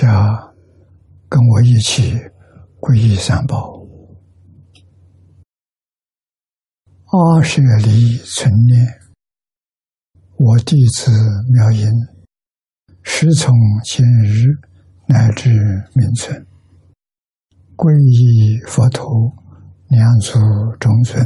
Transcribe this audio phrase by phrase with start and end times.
[0.00, 0.54] 家
[1.28, 2.14] 跟我一起
[2.78, 3.84] 皈依三宝。
[7.06, 8.86] 阿舍离存念，
[10.36, 11.10] 我弟子
[11.52, 11.88] 妙音，
[13.02, 14.44] 师从今日
[15.08, 15.50] 乃至
[15.96, 16.46] 明存，
[17.74, 19.04] 皈依佛陀，
[19.88, 20.38] 两足
[20.78, 21.20] 中尊；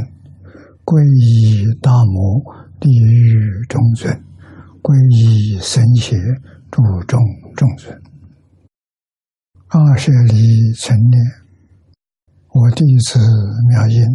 [0.83, 2.41] 皈依大摩
[2.79, 4.11] 地狱中尊；
[4.81, 6.17] 皈依僧伽
[6.71, 7.19] 诸众
[7.55, 8.12] 中尊。
[9.73, 11.19] 阿舍离存念，
[12.53, 13.17] 我弟子
[13.67, 14.05] 妙音。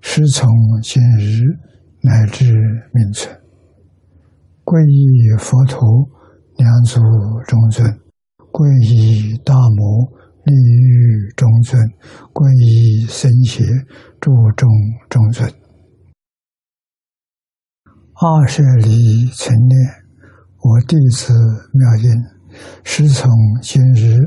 [0.00, 0.48] 师从
[0.80, 1.42] 今日
[2.00, 2.54] 乃至
[2.94, 3.36] 明存，
[4.62, 6.08] 皈依佛陀
[6.58, 7.00] 两足
[7.44, 7.84] 中尊，
[8.52, 10.06] 皈依大摩
[10.44, 11.82] 利欲中尊，
[12.32, 13.64] 皈依僧伽
[14.20, 14.70] 诸众
[15.10, 15.52] 中尊。
[18.14, 19.76] 二舍离成念，
[20.62, 21.32] 我弟子
[21.74, 22.08] 妙音，
[22.84, 23.28] 师从
[23.60, 24.20] 今日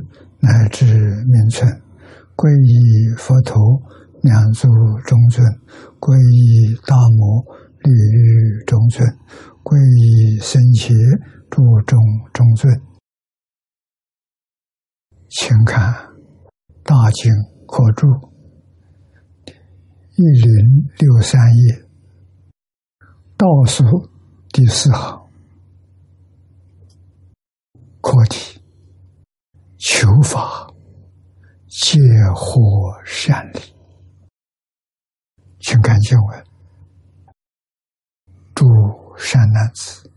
[0.46, 1.68] 乃至名存，
[2.38, 3.58] 皈依佛陀。
[4.22, 4.68] 两足
[5.06, 5.46] 中尊，
[6.00, 7.46] 皈依大摩
[7.84, 9.08] 利欲中尊，
[9.62, 10.96] 皈依僧伽
[11.48, 12.00] 诸众
[12.34, 12.74] 中尊。
[15.30, 15.94] 请看
[16.82, 17.32] 《大经
[17.68, 18.08] 课注》
[20.16, 21.86] 一零六三页
[23.38, 23.84] 倒数
[24.52, 25.22] 第四行，
[28.02, 28.55] 课题：
[29.88, 30.68] 求法
[31.68, 32.00] 皆
[32.36, 32.60] 获
[33.06, 33.60] 善利。
[35.60, 36.46] 请看经文：
[38.56, 38.66] 诸
[39.16, 40.12] 善男子，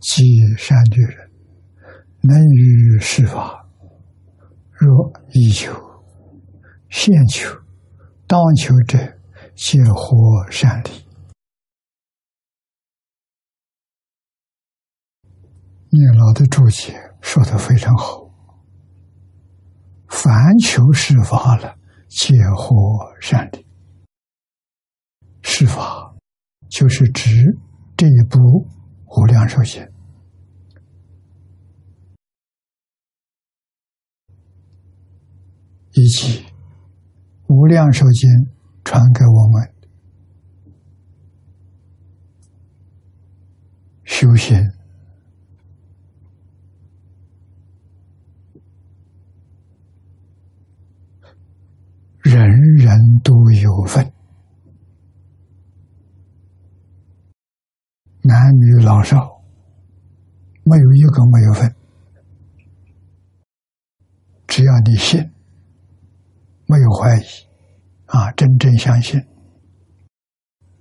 [0.00, 0.22] 积
[0.58, 1.30] 善女人，
[2.20, 3.66] 能于施法，
[4.70, 5.72] 若以求、
[6.90, 7.58] 现求、
[8.26, 8.98] 当求者，
[9.56, 10.90] 皆获善利。
[15.88, 18.23] 念老的注解说的非常好，
[20.14, 21.76] 凡求施法了，
[22.08, 22.74] 皆获
[23.20, 23.66] 善利。
[25.42, 26.14] 施法
[26.70, 27.58] 就是指
[27.96, 28.38] 这一部
[29.06, 29.86] 无量寿经，
[35.92, 36.46] 以及
[37.48, 38.30] 无量寿经
[38.84, 39.74] 传给我们
[44.04, 44.56] 修行，
[67.04, 67.22] 怀疑，
[68.06, 69.20] 啊，真正相信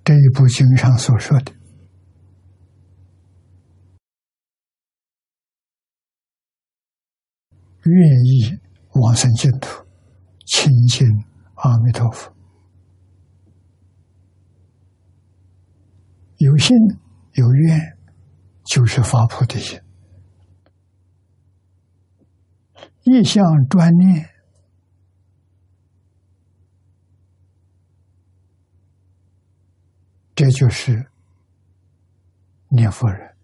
[0.05, 1.51] 这一部经上所说的，
[7.83, 8.57] 愿意
[8.93, 9.85] 往生净土，
[10.45, 11.05] 亲近
[11.55, 12.33] 阿弥陀佛，
[16.37, 16.73] 有信。
[17.35, 17.97] 有愿，
[18.63, 19.79] 就是发菩提心；
[23.01, 24.29] 一向专念，
[30.35, 31.11] 这就是
[32.69, 33.35] 念佛人。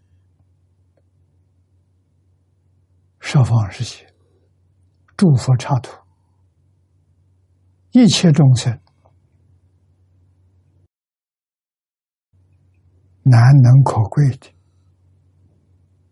[3.19, 4.11] 十方世界，
[5.15, 5.91] 诸佛刹土，
[7.91, 8.79] 一切众生。
[13.23, 14.51] 难能可贵的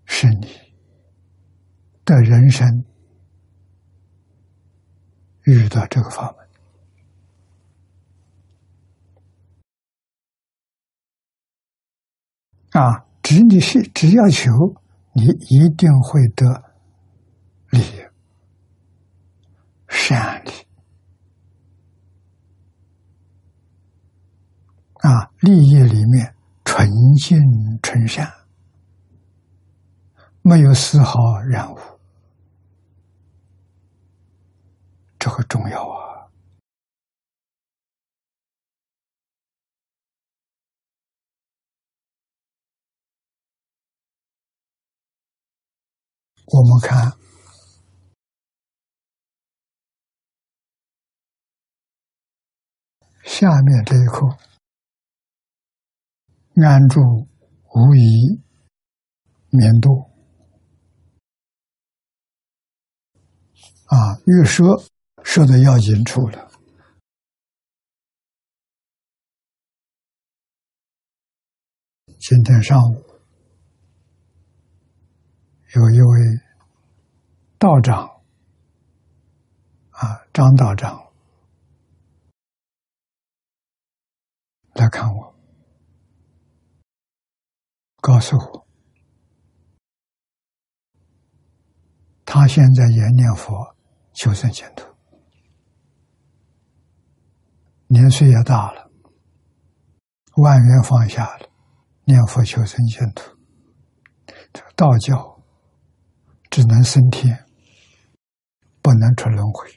[0.05, 0.47] 是你
[2.05, 2.67] 的人生
[5.45, 6.36] 遇到这个法门
[12.77, 13.05] 啊！
[13.23, 14.51] 只你是只要求
[15.13, 16.45] 你一定会得
[17.71, 17.81] 利
[19.87, 20.51] 善利
[24.95, 25.31] 啊！
[25.39, 26.33] 利益里面。
[26.69, 26.85] 纯
[27.15, 27.39] 净
[27.81, 28.31] 纯善，
[30.41, 31.77] 没有丝毫染污，
[35.17, 36.06] 这个重要啊！
[46.57, 47.11] 我们看
[53.23, 54.25] 下面这一课。
[56.55, 56.99] 安住
[57.75, 58.41] 无疑，
[59.51, 60.09] 免度。
[63.85, 64.63] 啊，预设
[65.23, 66.51] 设的要紧处了。
[72.19, 73.05] 今天上午
[75.75, 76.46] 有一位
[77.59, 78.21] 道长。
[79.91, 81.07] 啊，张道长。
[84.73, 85.35] 来看我，
[87.99, 88.67] 告诉我。
[92.23, 93.75] 他现在也念佛
[94.13, 94.85] 求生净土，
[97.87, 98.91] 年岁也大了，
[100.35, 101.49] 万缘放下了，
[102.03, 103.35] 念佛求生净土。
[104.53, 105.41] 这个道教
[106.51, 107.46] 只能升天，
[108.87, 109.69] 不能出轮回。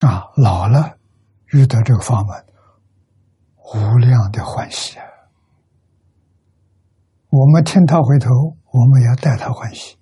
[0.00, 0.98] 啊，老了
[1.52, 2.46] 遇到这个法门，
[3.58, 5.06] 无量的欢喜啊！
[7.28, 8.56] 我们听他回头。
[8.72, 9.96] 我们要带他欢喜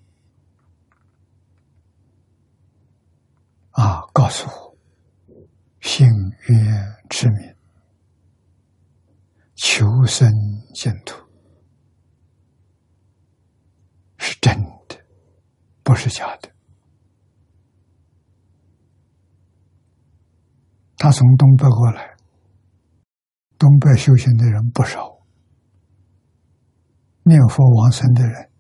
[3.72, 4.00] 啊！
[4.14, 4.76] 告诉我，
[5.80, 6.06] 心
[6.48, 7.54] 愿持名，
[9.54, 10.30] 求生
[10.75, 11.16] 净土
[14.16, 14.77] 是真的，
[15.88, 16.50] 不是假的。
[20.99, 22.14] 他从东北过来，
[23.56, 25.19] 东北修行的人不少，
[27.23, 28.50] 念佛往生的人。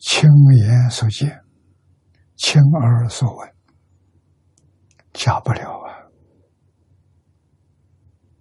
[0.00, 1.44] 亲眼所见，
[2.34, 3.54] 亲耳所闻，
[5.12, 5.70] 假不了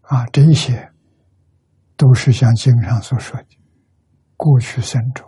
[0.01, 0.17] 啊！
[0.17, 0.91] 啊，这些
[1.95, 3.59] 都是像经上所说的，
[4.37, 5.27] 过去生中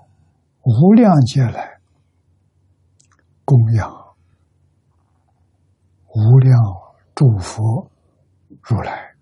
[0.62, 1.82] 无量劫来
[3.44, 3.92] 供养
[6.16, 6.58] 无量
[7.14, 7.92] 诸佛
[8.62, 9.16] 如来，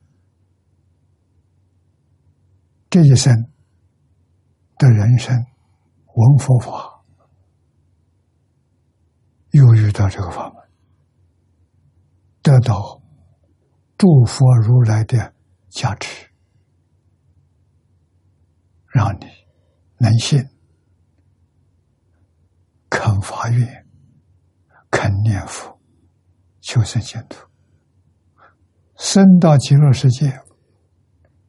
[2.89, 3.33] 这一生
[4.77, 5.35] 的人生
[6.13, 6.93] 闻佛法。
[9.51, 10.63] 又遇到这个法门，
[12.43, 13.01] 得到
[13.97, 15.33] 诸佛如来的
[15.69, 16.29] 加持，
[18.87, 19.25] 让你
[19.99, 20.39] 能信、
[22.89, 23.87] 肯发愿、
[24.89, 25.79] 肯念佛、
[26.61, 27.47] 求生净土，
[28.97, 30.39] 升到极乐世界，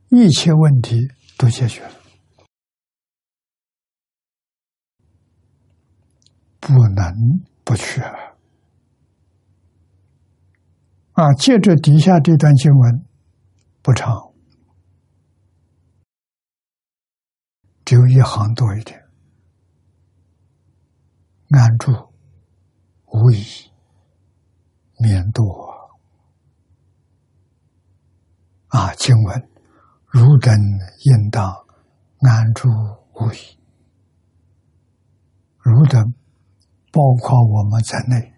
[0.09, 1.93] 一切问题都解决了，
[6.61, 7.49] 不能。
[7.69, 8.39] 不去了
[11.13, 11.35] 啊！
[11.35, 13.05] 借着底下这段经文
[13.83, 14.28] 不长，
[17.89, 19.03] 只有一行多一点，
[21.53, 21.91] 安住
[23.07, 23.43] 无疑
[24.99, 25.89] 免堕
[28.67, 28.93] 啊！
[28.97, 29.51] 经文
[30.05, 30.55] 如等
[31.07, 31.51] 应当
[32.19, 32.69] 安住
[33.15, 33.59] 无疑，
[35.57, 36.13] 如等。
[36.93, 38.35] 包括我们在内，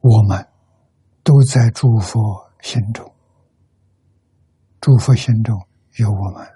[0.00, 0.49] 我们
[1.22, 3.12] 都在诸佛心中，
[4.80, 5.56] 诸佛心中
[5.98, 6.46] 有我们，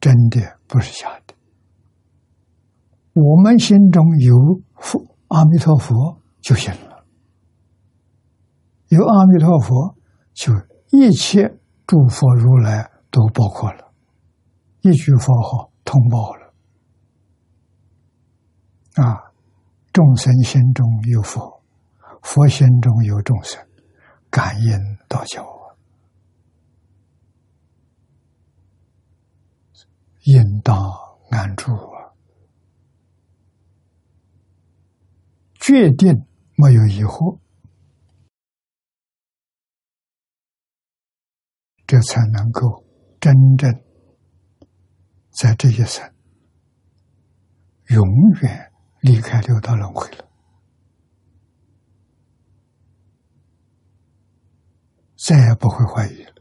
[0.00, 1.34] 真的不是假的。
[3.14, 7.04] 我们心中有佛，阿弥陀佛就行了，
[8.88, 9.96] 有阿弥陀佛
[10.32, 10.52] 就。
[10.96, 13.92] 一切诸佛如来都包括了，
[14.82, 16.54] 一句佛号通报了。
[19.02, 19.32] 啊，
[19.92, 21.53] 众生心中有佛，
[22.24, 23.64] 佛心中有众生，
[24.30, 24.72] 感应
[25.08, 25.76] 道交啊，
[30.22, 30.74] 应当
[31.30, 32.10] 安住啊，
[35.60, 36.26] 决定
[36.56, 37.38] 没有疑惑。
[41.86, 42.82] 这才能够
[43.20, 43.70] 真正
[45.30, 46.02] 在这一生
[47.88, 48.02] 永
[48.42, 50.26] 远离开六道轮回了，
[55.26, 56.34] 再也不会怀疑了。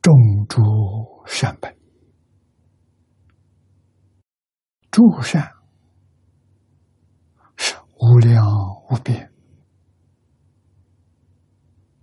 [0.00, 0.14] 种
[0.48, 0.60] 诸
[1.26, 1.76] 善本，
[4.92, 5.52] 诸善
[7.56, 7.74] 是。
[7.98, 8.44] 无量
[8.90, 9.32] 无边、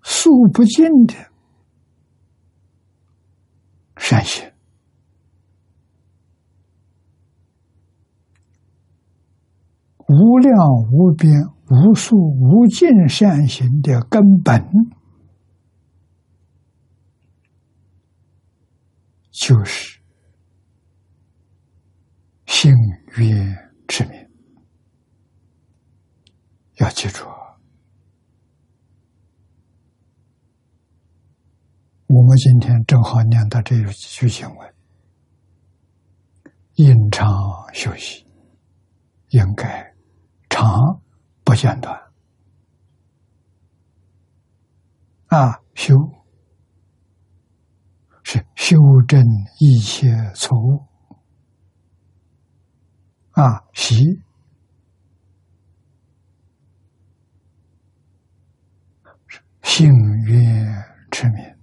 [0.01, 1.13] 数不尽的
[3.97, 4.48] 善行，
[10.09, 10.57] 无量
[10.91, 11.31] 无边、
[11.69, 14.59] 无数无尽善行的根本，
[19.29, 19.99] 就是
[22.47, 22.73] 性
[23.17, 23.55] 曰
[23.87, 24.27] 持名，
[26.77, 27.23] 要记住。
[32.07, 34.73] 我们今天正好念到这一句经文
[36.73, 37.27] ：“应常
[37.71, 38.25] 休息，
[39.27, 39.88] 应该
[40.59, 41.01] 常
[41.45, 41.97] 不间断。”
[45.31, 45.95] 啊，修
[48.23, 48.75] 是修
[49.07, 49.23] 正
[49.59, 50.85] 一切错误。
[53.31, 54.21] 啊，习
[59.61, 59.89] 性
[60.25, 61.55] 曰持名。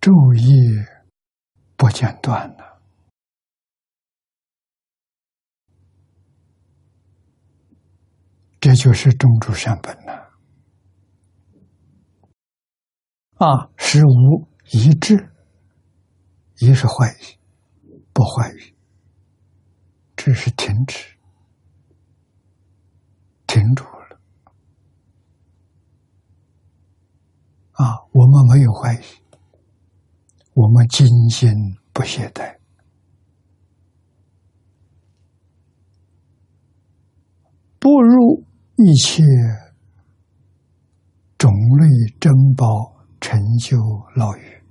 [0.00, 0.91] 昼夜
[1.82, 2.80] 不间断了，
[8.60, 10.30] 这就是种诸善本了。
[13.38, 15.28] 啊，是无一致，
[16.58, 17.40] 一是坏语，
[18.12, 18.76] 不坏语，
[20.14, 21.16] 只是停止，
[23.48, 24.20] 停住了。
[27.72, 29.21] 啊，我们没有坏语。
[30.54, 31.50] 我们精心
[31.92, 32.58] 不懈怠，
[37.78, 38.44] 不入
[38.76, 39.22] 一切
[41.38, 41.86] 种类
[42.20, 42.66] 珍宝
[43.18, 43.78] 成就
[44.14, 44.62] 牢狱，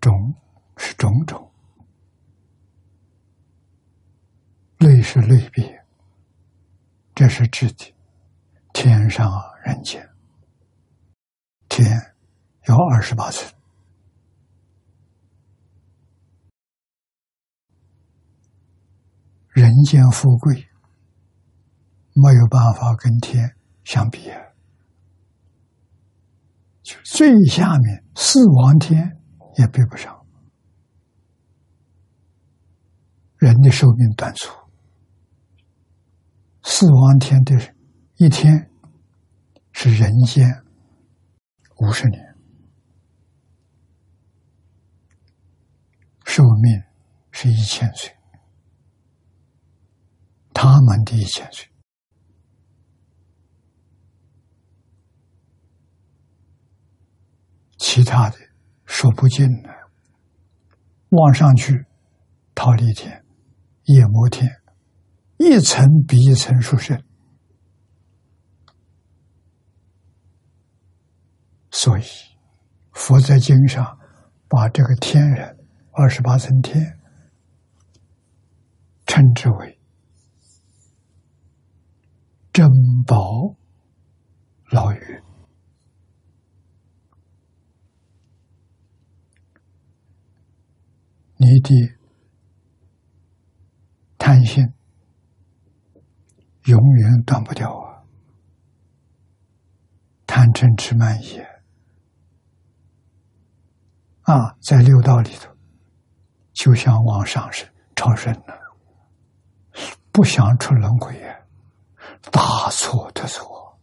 [0.00, 0.12] 种
[0.76, 1.50] 是种种，
[4.78, 5.84] 类是类别，
[7.14, 7.92] 这是指的
[8.72, 9.28] 天上
[9.64, 10.15] 人间。
[11.76, 12.14] 天
[12.68, 13.52] 有二十八寸，
[19.50, 20.54] 人间富贵
[22.14, 23.54] 没有办法跟天
[23.84, 24.40] 相比啊！
[26.82, 29.14] 就最下面四王天
[29.58, 30.26] 也比不上，
[33.36, 34.50] 人的寿命短促，
[36.62, 37.54] 四王天的
[38.16, 38.70] 一天
[39.72, 40.65] 是人间。
[41.78, 42.34] 五十年，
[46.24, 46.82] 寿命
[47.30, 48.16] 是一千岁，
[50.54, 51.68] 他们的一千岁，
[57.76, 58.36] 其他的
[58.86, 59.90] 说不尽了。
[61.10, 61.86] 望上去，
[62.54, 63.22] 桃李天、
[63.84, 64.50] 夜摩天，
[65.36, 67.05] 一层比一层殊胜。
[71.78, 72.04] 所以，
[72.94, 73.98] 佛在经上
[74.48, 75.58] 把这个天人
[75.92, 76.98] 二十八层天
[79.04, 79.78] 称之为
[82.50, 82.66] 珍
[83.06, 83.54] 宝
[84.70, 85.22] 牢狱。
[91.36, 91.74] 你的
[94.16, 94.64] 贪心
[96.64, 98.00] 永远断不掉啊！
[100.26, 101.38] 贪嗔痴慢疑。
[104.26, 105.54] 啊，在六道里头，
[106.52, 108.76] 就想往上升、超生了，
[110.10, 111.46] 不想出轮回呀，
[112.32, 113.78] 大错特错！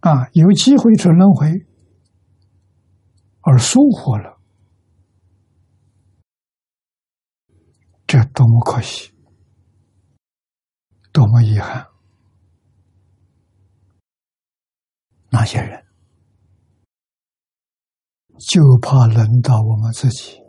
[0.00, 1.66] 啊，有机会出轮回，
[3.42, 4.38] 而疏忽了，
[8.06, 9.12] 这多么可惜，
[11.12, 11.86] 多么遗憾！
[15.28, 15.84] 那些人。
[18.38, 20.40] 就怕轮到我们自己。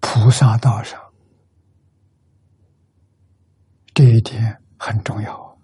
[0.00, 1.00] 菩萨道上，
[3.94, 5.58] 这一点很重要。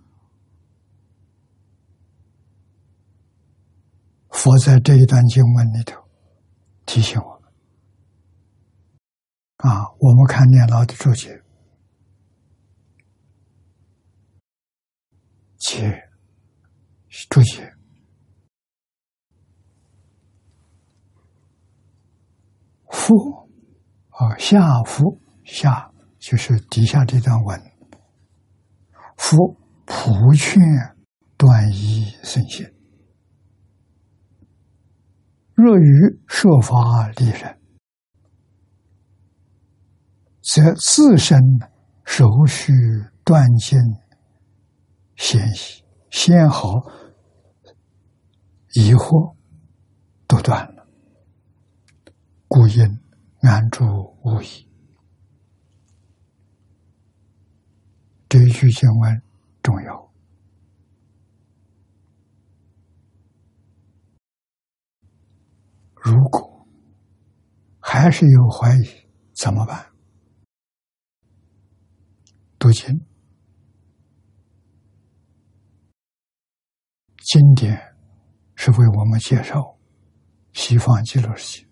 [4.31, 6.01] 佛在这一段经文里头
[6.87, 7.51] 提醒我们：
[9.57, 11.44] 啊，我们看念老的注解。
[15.66, 16.11] 且，
[17.30, 17.73] 注解。
[22.90, 23.49] 夫
[24.11, 27.59] 啊，下夫下就是底下这段文。
[29.16, 30.61] 夫普劝
[31.38, 32.66] 断疑生信，
[35.54, 37.59] 若于设法利人，
[40.42, 41.40] 则自身
[42.04, 42.71] 首须
[43.25, 43.78] 断尽。
[45.26, 46.85] 先喜先好，
[48.75, 49.35] 疑惑
[50.28, 50.87] 都断了，
[52.47, 52.85] 故应
[53.40, 53.83] 安住
[54.23, 54.69] 无疑。
[58.28, 59.23] 这一句经文
[59.62, 60.12] 重要。
[65.95, 66.69] 如果
[67.81, 69.87] 还是有怀疑，怎么办？
[72.59, 73.00] 读经，
[77.25, 77.75] 经典
[78.54, 79.78] 是为我们介绍
[80.52, 81.62] 西方极乐世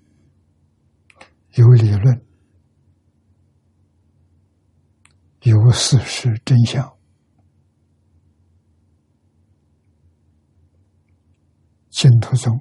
[1.50, 2.26] 界，有理论，
[5.42, 6.98] 有事实真相，
[11.90, 12.58] 净土宗。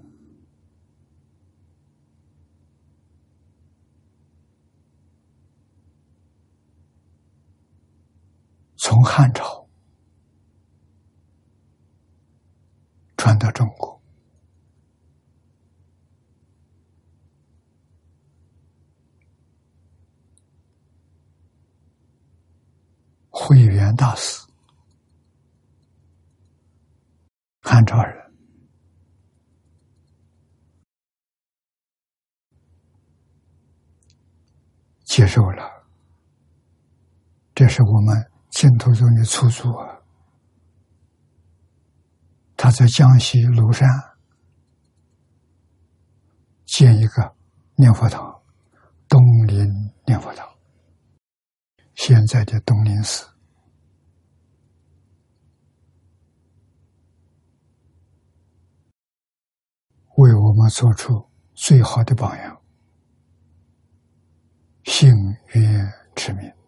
[8.76, 9.70] 从汉朝
[13.16, 14.02] 传中国，
[23.30, 24.46] 慧远大师，
[27.62, 28.34] 汉朝人，
[35.04, 35.86] 接受了，
[37.54, 38.32] 这是我们。
[38.52, 40.01] 净土宗的出祖啊，
[42.64, 43.90] 他在江西庐山
[46.64, 47.36] 建一个
[47.76, 48.40] 念佛堂，
[49.10, 49.66] 东林
[50.06, 50.48] 念佛堂，
[51.96, 53.26] 现在的东林寺，
[60.18, 62.62] 为我们做出最好的榜样，
[64.84, 65.12] 幸
[65.56, 66.61] 愿持名。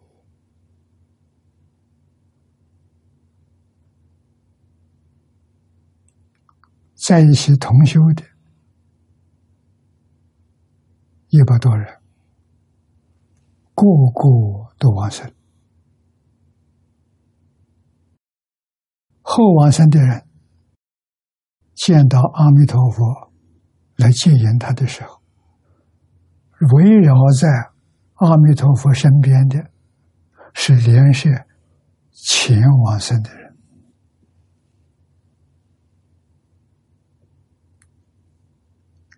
[7.06, 8.24] 在一起同修的
[11.28, 11.86] 一百多人，
[13.74, 15.30] 个个都往生。
[19.20, 20.26] 后往生的人
[21.74, 23.32] 见到阿弥陀佛
[23.96, 25.20] 来接引他的时候，
[26.78, 27.48] 围绕在
[28.14, 29.58] 阿弥陀佛身边的
[30.54, 31.28] 是连续
[32.12, 33.43] 前往生的人。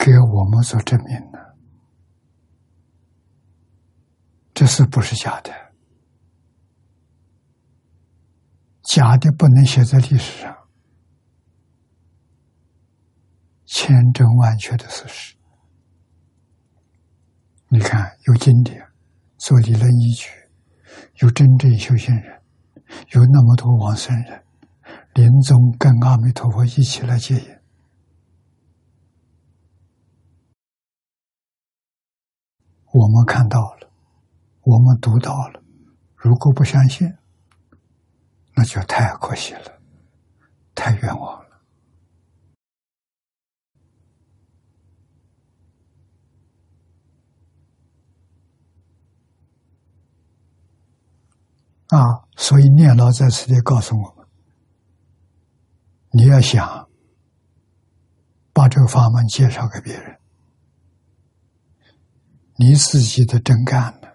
[0.07, 1.57] 给我们所证明的，
[4.55, 5.51] 这是不是假的？
[8.85, 10.57] 假的不能写在历史上，
[13.65, 15.35] 千真万确的事实。
[17.67, 18.81] 你看，有经典
[19.39, 20.29] 做理论依据，
[21.17, 22.41] 有真正修行人，
[23.11, 24.45] 有那么多往生人，
[25.15, 27.56] 临终跟阿弥陀佛一起来接引。
[32.99, 33.91] 我们看到了，
[34.63, 35.63] 我们读到了。
[36.15, 37.07] 如果不相信，
[38.55, 39.79] 那就太可惜了，
[40.75, 41.47] 太冤枉了。
[51.89, 52.25] 啊！
[52.35, 54.27] 所以念老在此地告诉我们：
[56.13, 56.89] 你要想
[58.55, 60.19] 把这个法门介绍给别人。
[62.59, 64.09] 你自己的真干呢？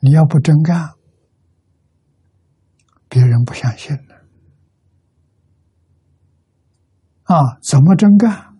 [0.00, 0.94] 你要不真干，
[3.08, 4.14] 别人不相信呢。
[7.24, 8.56] 啊，怎么真干？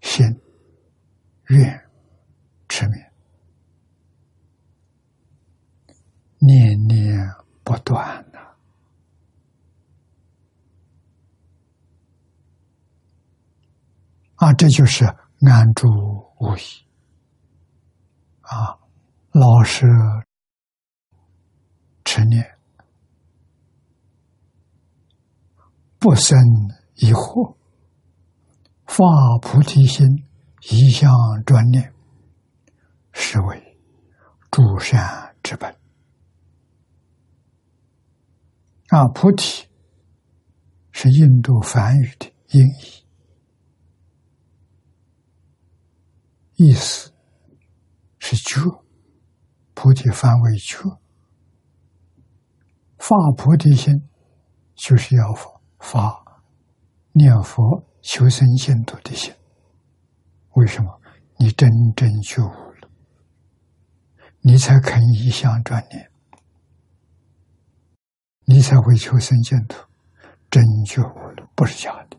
[0.00, 0.24] 心、
[1.48, 1.88] 愿、
[2.68, 3.04] 持名，
[6.38, 7.18] 念念
[7.64, 8.38] 不断呐。
[14.36, 15.04] 啊，这就是。
[15.40, 15.86] 安住
[16.40, 16.60] 无疑，
[18.40, 18.78] 啊，
[19.30, 19.86] 老实
[22.04, 22.58] 持念，
[25.98, 26.36] 不生
[26.96, 27.56] 疑惑，
[28.86, 29.04] 发
[29.40, 30.04] 菩提心，
[30.70, 31.12] 一向
[31.46, 31.94] 专念，
[33.12, 33.78] 是为
[34.50, 35.72] 诸善之本。
[38.88, 39.68] 啊，菩提
[40.90, 43.07] 是印度梵语的音译。
[46.60, 47.12] 意思
[48.18, 48.60] 是觉，
[49.74, 50.98] 菩提范围觉，
[52.98, 53.94] 发菩提心
[54.74, 55.32] 就是要
[55.78, 56.20] 发
[57.12, 59.32] 念佛求生净土的心。
[60.54, 61.00] 为什么？
[61.38, 62.90] 你真正觉悟了，
[64.40, 66.10] 你才肯一向专念，
[68.46, 69.86] 你才会求生净土。
[70.50, 72.16] 真觉悟了，不是假的。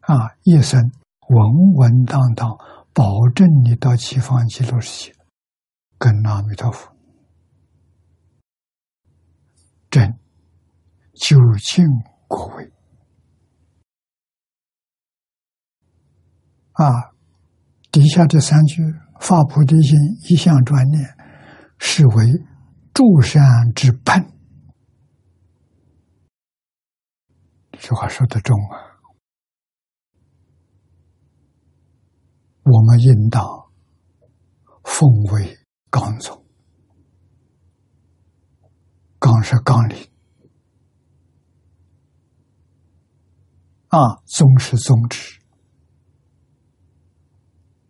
[0.00, 0.80] 啊，一生
[1.28, 2.48] 稳稳当当，
[2.94, 5.16] 保证你到西方极乐世界，
[5.98, 6.96] 跟阿弥陀佛
[9.90, 10.16] 真
[11.14, 11.84] 究竟
[12.28, 12.72] 果位
[16.72, 17.12] 啊！
[17.90, 18.80] 底下这三句
[19.20, 21.16] 发菩提心，一向专念，
[21.78, 22.26] 是为
[22.92, 23.42] 诸善
[23.74, 24.32] 之本。
[27.72, 28.93] 这句话说的重啊！
[32.64, 33.44] 我们应当
[34.84, 35.58] 奉为
[35.90, 36.44] 刚宗，
[39.18, 39.98] 纲是纲领
[43.88, 45.40] 啊，宗是宗旨。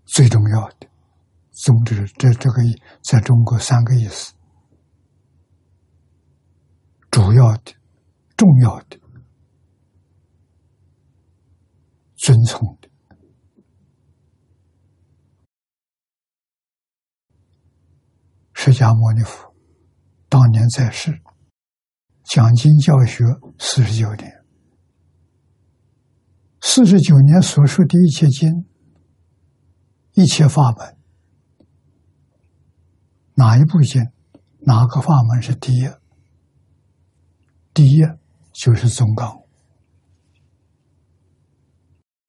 [0.07, 0.89] 最重要的
[1.51, 2.63] 宗旨，这这个
[3.03, 4.35] 在中国三个意思：
[7.11, 7.75] 主要的、
[8.37, 9.01] 重要的、
[12.17, 12.94] 遵从的。
[18.65, 19.55] 释迦牟尼佛
[20.31, 21.21] 当年在世，
[22.23, 23.23] 讲经教学
[23.59, 24.43] 四十九年，
[26.63, 28.65] 四十九年所说的一切经。
[30.15, 30.97] 一切法门，
[33.35, 34.03] 哪一部经，
[34.61, 35.87] 哪个法门是第一？
[37.75, 38.03] 第一
[38.55, 39.43] 就是宗纲，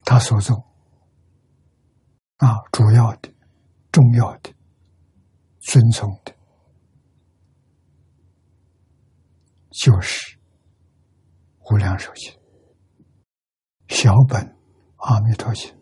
[0.04, 0.66] 他所宗
[2.40, 3.34] 啊，主要的、
[3.90, 4.55] 重要的、
[5.66, 6.32] 尊崇的，
[9.72, 10.38] 就是
[11.60, 12.32] 无量寿经、
[13.88, 14.56] 小本
[14.98, 15.74] 阿弥陀经。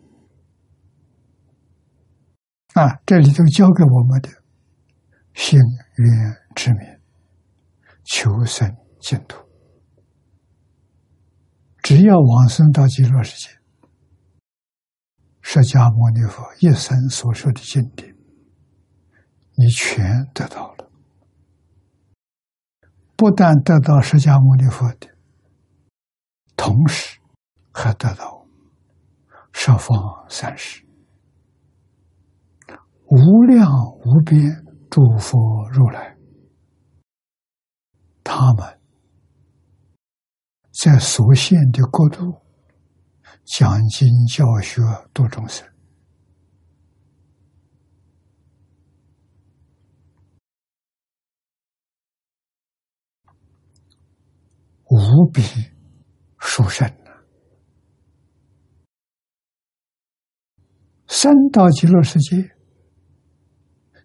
[2.72, 4.30] 啊，这里头教给我们的
[5.34, 5.60] 心
[5.98, 7.00] 愿之名，
[8.04, 9.38] 求生净土。
[11.82, 13.50] 只要往生到极乐世界，
[15.42, 18.13] 释迦牟尼佛一生所说的经典，
[19.56, 20.90] 你全得到了。
[23.16, 25.08] 不但得到释迦牟尼佛的，
[26.56, 27.18] 同时
[27.72, 28.44] 还得到
[29.52, 29.96] 十方
[30.28, 30.84] 三世。
[33.06, 33.70] 无量
[34.04, 34.42] 无边
[34.90, 35.38] 诸佛
[35.70, 36.16] 如来，
[38.24, 38.80] 他们
[40.72, 42.42] 在所现的国度
[43.44, 45.64] 讲经教学度众生，
[54.94, 55.42] 无比
[56.38, 57.10] 殊胜啊
[61.08, 62.50] 三到极乐世界。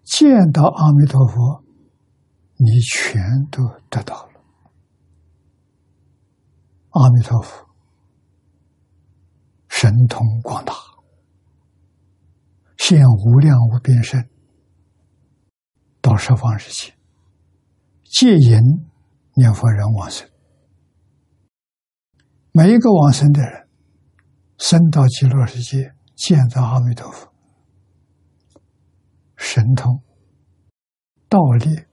[0.04, 1.62] 见到阿弥陀佛，
[2.56, 3.22] 你全
[3.52, 4.40] 都得到了。
[6.90, 7.68] 阿弥陀佛，
[9.68, 10.74] 神通广大，
[12.76, 14.28] 现无量无边身，
[16.00, 16.92] 到十方世界，
[18.02, 18.60] 戒淫
[19.36, 20.28] 念佛人往生。
[22.52, 23.68] 每一个往生的人，
[24.58, 27.32] 生到极乐世界，见到阿弥陀佛。
[29.36, 30.02] 神通、
[31.28, 31.84] 道力，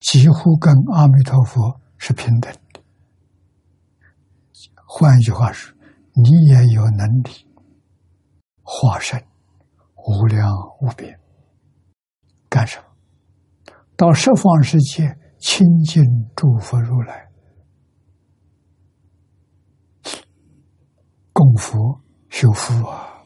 [0.00, 2.82] 几乎跟阿弥陀佛是平等的。
[4.86, 5.72] 换一句话说，
[6.14, 7.48] 你也有能力
[8.62, 9.24] 化身
[9.94, 11.18] 无量无边，
[12.48, 12.84] 干什么？
[13.96, 16.02] 到十方世界亲近
[16.34, 17.28] 诸佛如来，
[21.34, 22.00] 供佛。
[22.30, 23.22] 修复啊！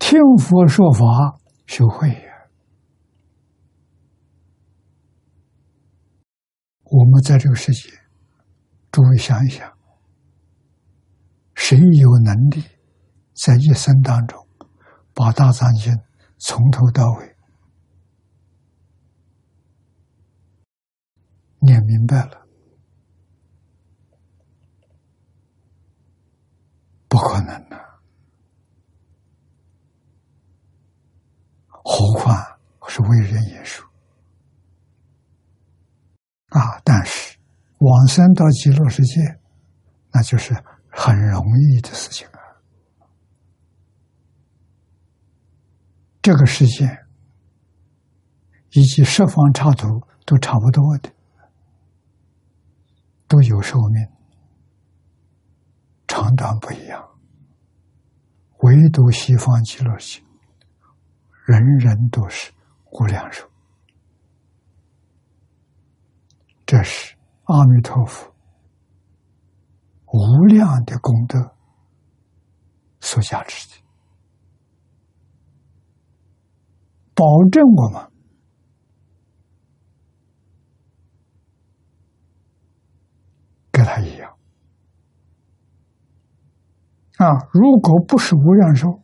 [0.00, 2.48] 听佛说法，修慧呀！
[6.82, 7.90] 我们在这个世界，
[8.90, 9.72] 诸位想一想，
[11.54, 12.64] 谁有能力
[13.34, 14.44] 在一生当中
[15.12, 15.96] 把大藏经
[16.38, 17.33] 从头到尾
[21.64, 22.46] 念明白了？
[27.08, 27.76] 不可能的，
[31.68, 32.36] 何况
[32.88, 33.86] 是为人言说
[36.48, 36.80] 啊！
[36.82, 37.38] 但是
[37.78, 39.20] 往生到极乐世界，
[40.10, 40.52] 那就是
[40.90, 42.38] 很容易的事情啊！
[46.20, 46.84] 这个世界
[48.72, 49.86] 以及十方刹土
[50.26, 51.12] 都差不多的，
[53.34, 54.08] 都有寿命。
[56.06, 57.04] 长短不一样，
[58.58, 60.26] 唯独西方极乐世界，
[61.44, 62.52] 人人都是
[62.92, 63.50] 无量寿。
[66.64, 67.16] 这是
[67.46, 68.32] 阿弥陀佛
[70.12, 71.56] 无量的功德
[73.00, 73.84] 所加持的，
[77.14, 78.12] 保证我们
[83.84, 84.34] 跟他一样
[87.18, 87.28] 啊！
[87.52, 89.02] 如果不是无量寿，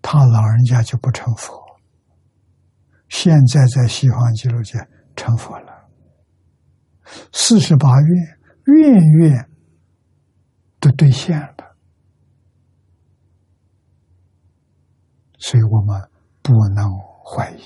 [0.00, 1.52] 他老人家就不成佛。
[3.08, 4.78] 现在在西方极乐界
[5.16, 5.88] 成佛了，
[7.32, 8.38] 四十八愿
[8.76, 9.50] 愿愿
[10.78, 11.76] 都兑现了，
[15.38, 16.08] 所以我们
[16.42, 16.88] 不能
[17.24, 17.62] 怀疑，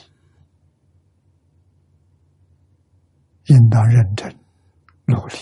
[3.47, 4.42] 应当认真
[5.07, 5.37] 努力，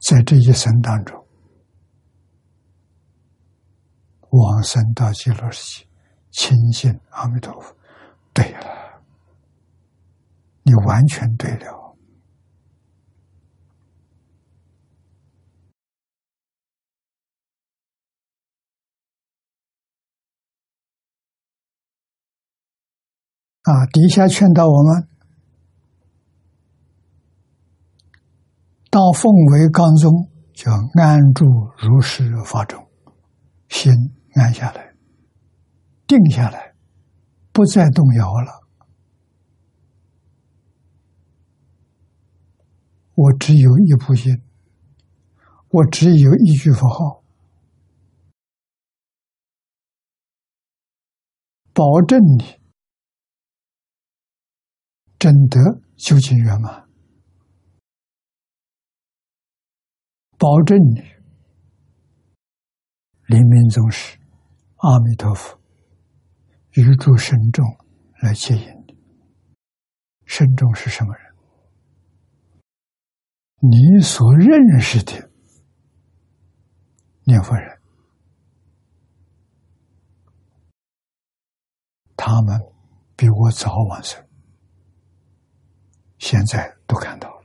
[0.00, 1.26] 在这一生当中
[4.30, 5.88] 往生到极乐世界。
[6.34, 7.76] 亲近阿弥陀佛，
[8.32, 9.02] 对了，
[10.62, 11.94] 你完全对了。
[23.64, 25.06] 啊，底下劝导我们，
[28.92, 31.46] 到奉为刚中，叫安住
[31.78, 32.78] 如是法中，
[33.70, 33.90] 心
[34.34, 34.94] 安下来。
[36.06, 36.74] 定下来，
[37.52, 38.68] 不再动摇了。
[43.14, 44.30] 我只有一部心，
[45.70, 47.22] 我只有一句佛号，
[51.72, 52.60] 保证你
[55.18, 56.86] 真得究竟圆满，
[60.42, 61.00] 保证你
[63.28, 64.18] 临命终时，
[64.78, 65.56] 阿弥陀佛。
[66.72, 67.64] 宇宙深重
[68.20, 68.98] 来接引你。
[70.24, 71.32] 深重是什么人？
[73.60, 75.30] 你所认识的
[77.22, 77.80] 念佛人，
[82.16, 82.58] 他们
[83.14, 84.20] 比我早完生，
[86.18, 87.41] 现在都看到了。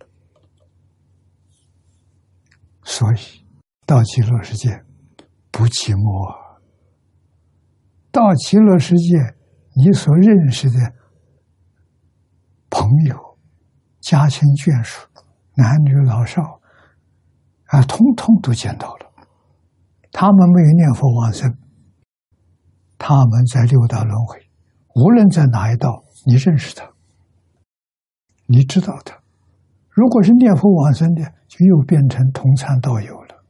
[2.88, 3.46] 所以
[3.86, 4.82] 到极乐世界
[5.52, 6.34] 不寂寞。
[8.12, 9.36] 到极乐世界，
[9.76, 10.80] 你所认识的
[12.70, 13.38] 朋友、
[14.00, 15.06] 家亲眷属、
[15.56, 16.62] 男女老少
[17.66, 19.12] 啊，通通都见到了。
[20.14, 21.58] 他们没有念佛往生，
[22.98, 24.40] 他们在六道轮回，
[24.96, 26.90] 无论在哪一道，你认识他，
[28.46, 29.17] 你知道他。
[29.98, 33.44] 如果是念佛往生的，就又变成同参道友了。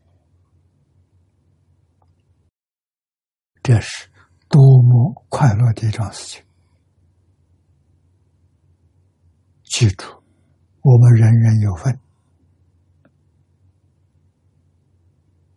[3.62, 4.08] 这是。
[4.50, 6.42] 多么快乐的一桩事情！
[9.66, 10.06] 记住，
[10.82, 12.00] 我们人人有份。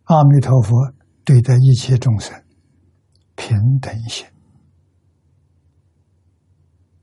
[0.03, 2.43] 阿弥陀佛对待一切众生
[3.37, 4.27] 平等心，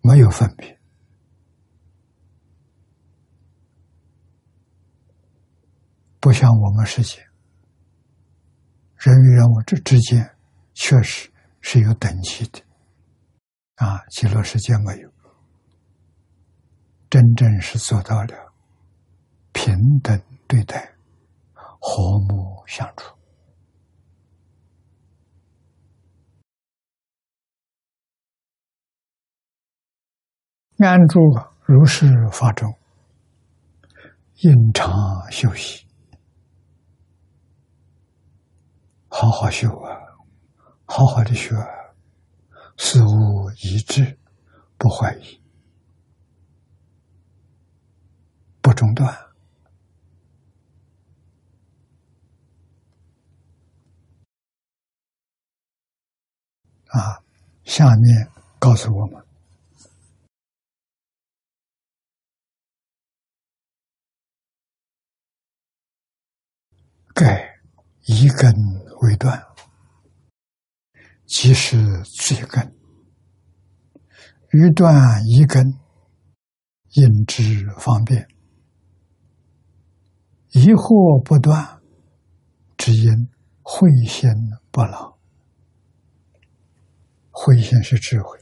[0.03, 0.78] 没有分别，
[6.21, 7.27] 不像我们世界，
[8.97, 10.37] 人与人物之之间
[10.75, 11.31] 确实。
[11.61, 12.63] 是有等级的，
[13.75, 15.13] 啊，极乐世界没有，
[17.11, 18.53] 真正是做到了
[19.53, 20.95] 平等对待、
[21.53, 23.13] 和睦相处。
[30.79, 31.19] 安住
[31.65, 32.73] 如是法中，
[34.37, 34.89] 应常
[35.29, 35.85] 休息，
[39.21, 39.99] 好好修啊。
[40.87, 41.57] 好好的学，
[42.77, 44.17] 事无一致，
[44.79, 45.43] 不怀疑，
[48.63, 49.13] 不中断。
[56.87, 57.21] 啊，
[57.65, 59.21] 下面告诉我们：
[67.13, 67.58] 盖
[68.09, 68.51] 一根
[69.03, 69.41] 为断。
[71.27, 72.75] 即是罪根，
[74.51, 75.75] 欲断一根，
[76.93, 77.43] 因之
[77.79, 78.25] 方便；
[80.53, 81.83] 疑惑不断，
[82.79, 83.29] 只因
[83.61, 84.31] 慧心
[84.71, 85.19] 不老。
[87.31, 88.39] 慧心是智慧，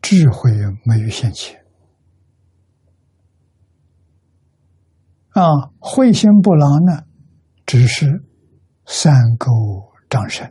[0.00, 0.50] 智慧
[0.84, 1.64] 没有现前
[5.30, 5.70] 啊！
[5.78, 7.06] 慧心不老呢，
[7.72, 8.22] 只是
[8.84, 9.48] 三勾
[10.10, 10.46] 障身。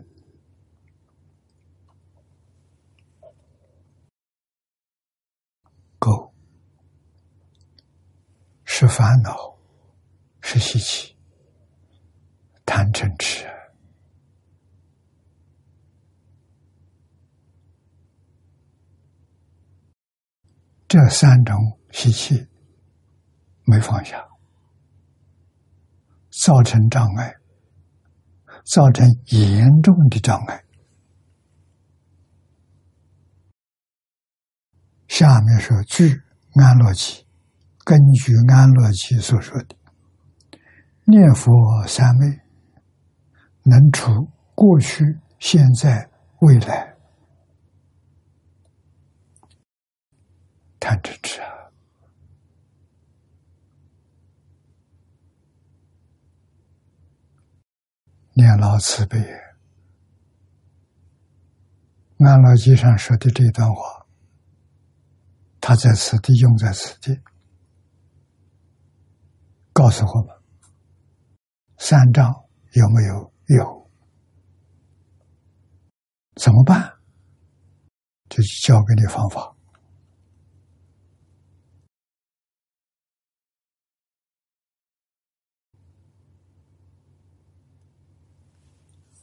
[6.00, 6.34] 沟
[8.64, 9.56] 是烦恼，
[10.42, 11.16] 是习气，
[12.66, 13.46] 贪嗔痴。
[20.88, 21.56] 这三种
[21.92, 22.48] 习气
[23.66, 24.28] 没放下，
[26.43, 27.36] 造成障碍，
[28.65, 30.63] 造成严重的障碍。
[35.08, 36.19] 下面说据
[36.56, 37.27] 安乐期。
[37.84, 39.75] 根据安乐期所说的，
[41.06, 41.51] 念佛
[41.88, 42.39] 三昧
[43.63, 45.04] 能除过去、
[45.39, 46.10] 现在、
[46.41, 46.95] 未来
[50.80, 51.49] 贪嗔痴啊！
[58.41, 59.19] 念老慈悲，
[62.17, 64.08] 安乐经上说的这段话，
[65.60, 67.21] 他在此地用在此地。
[69.71, 70.36] 告诉我们，
[71.77, 72.34] 三障
[72.73, 73.32] 有没有？
[73.60, 73.91] 有，
[76.34, 76.93] 怎么办？
[78.27, 79.56] 就教给你方法，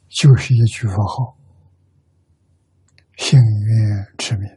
[0.08, 1.36] 就是一句佛号：
[3.16, 4.48] 幸运之名。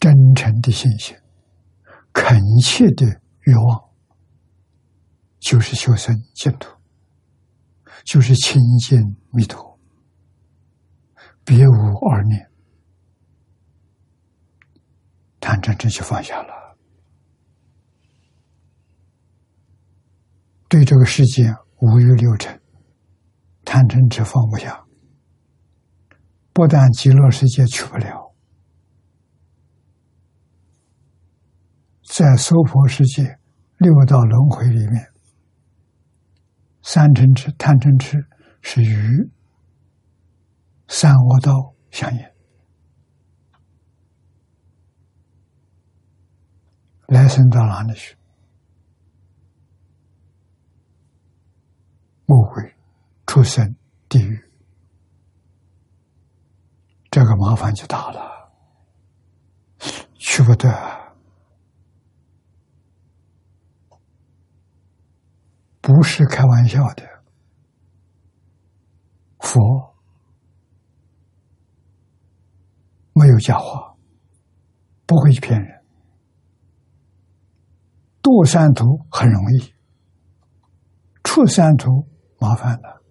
[0.00, 1.16] 真诚的信心，
[2.12, 3.06] 恳切的
[3.46, 3.90] 欲望，
[5.40, 6.68] 就是修生净土，
[8.04, 9.00] 就是亲近
[9.32, 9.78] 弥陀，
[11.42, 12.50] 别无二念。
[15.40, 16.53] 贪嗔痴就放下了，
[20.74, 21.44] 对这个世界
[21.82, 22.60] 五欲六尘，
[23.64, 24.84] 贪嗔痴放不下，
[26.52, 28.34] 不但极乐世界去不了。
[32.02, 33.38] 在娑婆世界
[33.78, 35.12] 六道轮回里面，
[36.82, 38.26] 三嗔痴、贪嗔痴
[38.60, 39.30] 是与
[40.88, 42.20] 三恶道相应。
[47.06, 48.16] 来生到哪里去？
[53.44, 53.76] 生、
[54.08, 54.50] 地狱，
[57.10, 58.50] 这个麻烦就大了，
[60.16, 60.68] 去不得。
[65.80, 67.22] 不是开玩笑的，
[69.38, 69.94] 佛
[73.12, 73.94] 没有假话，
[75.04, 75.84] 不会骗人。
[78.22, 79.74] 堕三途很容易，
[81.22, 82.08] 出三途
[82.40, 83.03] 麻烦了，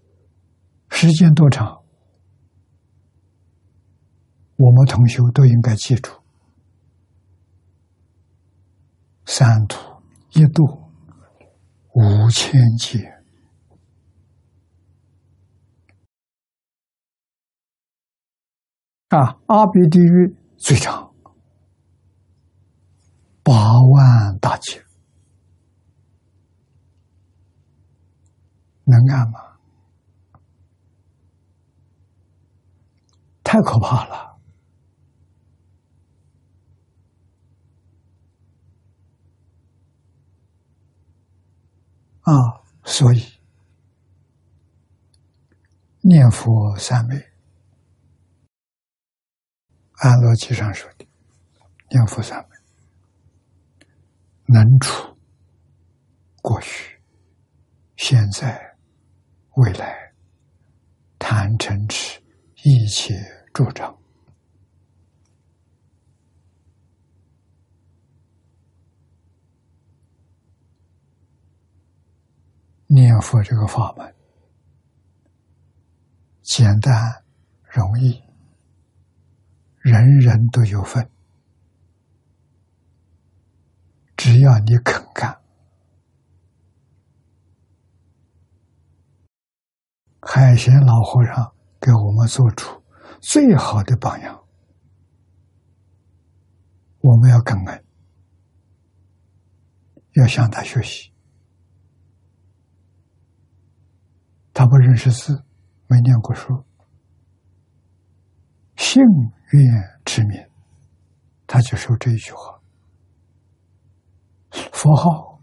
[0.96, 1.84] 时间多长？
[4.56, 6.12] 我们同学都应该记住，
[9.26, 9.78] 三途
[10.34, 10.84] 一度。
[11.96, 12.98] 五千劫
[19.10, 19.38] 啊！
[19.46, 21.14] 阿鼻地狱最长，
[23.44, 24.84] 八万大劫，
[28.86, 29.53] 能干吗？
[33.54, 34.36] 太可怕了！
[42.22, 42.34] 啊，
[42.84, 43.24] 所以
[46.02, 47.16] 念佛三昧，
[49.98, 51.06] 安乐经上说的，
[51.92, 52.56] 念佛三昧
[54.48, 55.16] 能除
[56.42, 57.00] 过去、
[57.98, 58.76] 现在、
[59.58, 60.12] 未来
[61.20, 62.20] 贪嗔痴
[62.64, 63.14] 一切
[63.54, 63.96] 诸障。
[72.88, 74.16] 念佛这个法门
[76.42, 77.24] 简单
[77.64, 78.22] 容易，
[79.80, 81.10] 人人都有份，
[84.16, 85.42] 只要你肯干。
[90.22, 92.83] 海贤老和尚给我们做主
[93.24, 94.44] 最好的榜样，
[97.00, 97.86] 我们要感恩，
[100.12, 101.10] 要向他学习。
[104.54, 105.42] 他不认识字，
[105.88, 106.66] 没念过书，
[108.76, 109.02] 幸
[109.54, 110.38] 愿之名，
[111.48, 112.60] 他就说这一句话。
[114.52, 115.40] 佛号。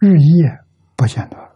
[0.00, 0.58] 日夜
[0.96, 1.47] 不间断，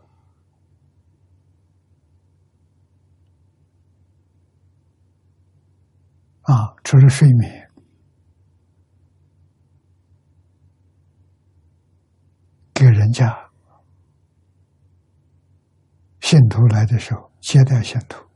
[6.42, 7.70] 啊，除了睡眠，
[12.74, 13.50] 给人家
[16.20, 18.26] 信徒来的时候接待信徒，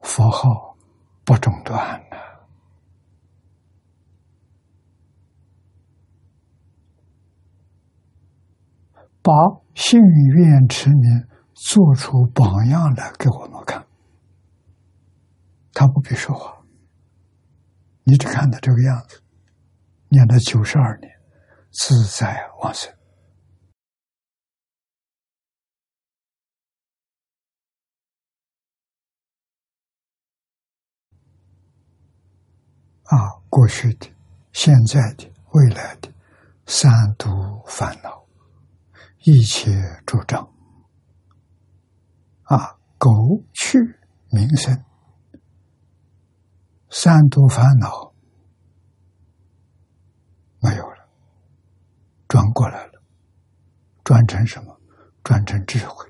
[0.00, 0.76] 佛号
[1.24, 2.02] 不中断。
[9.22, 9.32] 把
[9.76, 13.86] 幸愿持名做出榜样来给我们看，
[15.74, 16.64] 他不必说话，
[18.02, 19.22] 你只看他这个样子，
[20.08, 21.12] 念了九十二年，
[21.70, 22.90] 自在往生。
[33.04, 34.10] 啊，过去的、
[34.52, 36.10] 现在的、未来的
[36.64, 37.28] 三毒
[37.66, 38.25] 烦恼。
[39.28, 39.72] 一切
[40.06, 40.40] 主张
[42.44, 43.10] 啊，苟
[43.52, 43.76] 去
[44.30, 44.84] 名声，
[46.90, 48.14] 三毒烦恼
[50.60, 51.08] 没有了，
[52.28, 53.02] 转过来了，
[54.04, 54.80] 转成什么？
[55.24, 56.08] 转成智慧。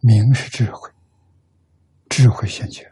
[0.00, 0.90] 名是智慧，
[2.10, 2.89] 智慧现前。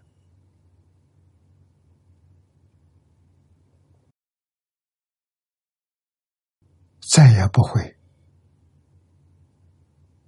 [7.11, 7.97] 再也不会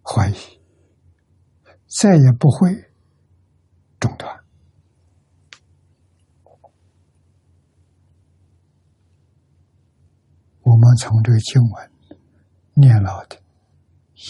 [0.03, 0.35] 怀疑，
[1.87, 2.73] 再也不会
[4.01, 4.35] 中断。
[10.63, 11.93] 我们从这个经文
[12.73, 13.37] 念了的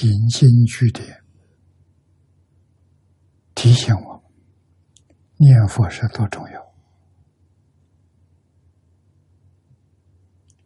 [0.02, 1.22] 引经据典，
[3.54, 4.22] 提醒我们
[5.36, 6.74] 念佛是多重要，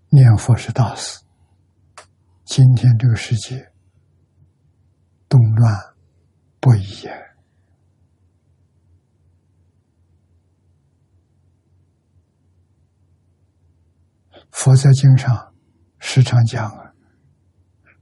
[0.09, 1.24] 念佛是大事。
[2.45, 3.73] 今天这个世界
[5.29, 5.75] 动乱
[6.61, 7.09] 不已，
[14.51, 15.55] 佛在经上
[15.99, 16.93] 时常讲啊，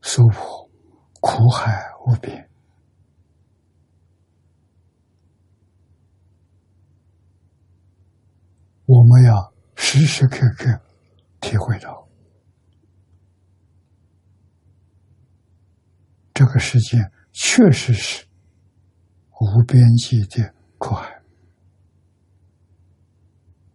[0.03, 0.69] 娑婆
[1.21, 2.51] 苦海无边，
[8.87, 10.81] 我们要时时刻刻
[11.41, 12.02] 体会到。
[16.35, 16.99] 这个世界
[17.33, 18.27] 确实是
[19.41, 21.23] 无边际的苦海。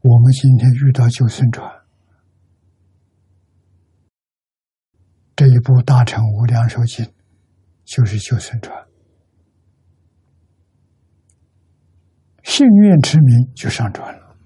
[0.01, 1.69] 我们今天遇到救生船，
[5.35, 7.05] 这一部大乘无量寿经
[7.83, 8.87] 就是救生船，
[12.43, 14.37] 幸运之名就上船了，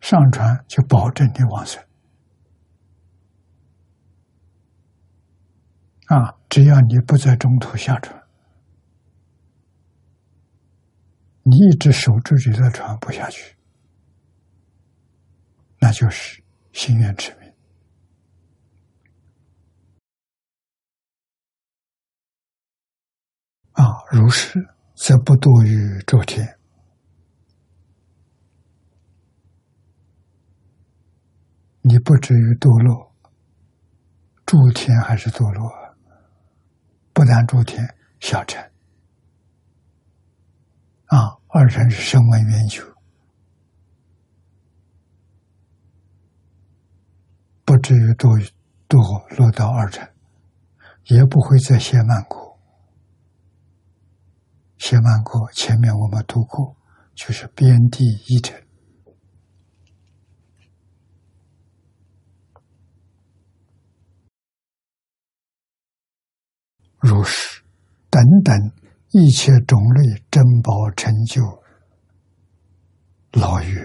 [0.00, 1.85] 上船就保证你往生。
[6.06, 6.34] 啊！
[6.48, 8.22] 只要你不在中途下船，
[11.42, 13.54] 你一直守住这条船不下去，
[15.78, 16.42] 那就是
[16.72, 17.52] 心愿之名。
[23.72, 24.58] 啊，如是，
[24.94, 26.58] 则不堕于诸天。
[31.82, 33.12] 你不至于堕落，
[34.46, 35.68] 诸天还是堕落。
[35.68, 35.85] 啊
[37.16, 37.82] 不但诸天
[38.20, 38.62] 小乘
[41.06, 41.16] 啊，
[41.48, 42.82] 二乘是声闻缘觉，
[47.64, 48.52] 不至于堕
[48.86, 50.06] 堕落到二乘，
[51.04, 52.60] 也不会在邪曼国。
[54.76, 56.76] 邪曼国前面我们读过，
[57.14, 58.65] 就是边地一城。
[67.06, 67.62] 如是
[68.10, 68.72] 等等
[69.12, 71.40] 一切种类珍宝成就
[73.30, 73.78] 牢狱，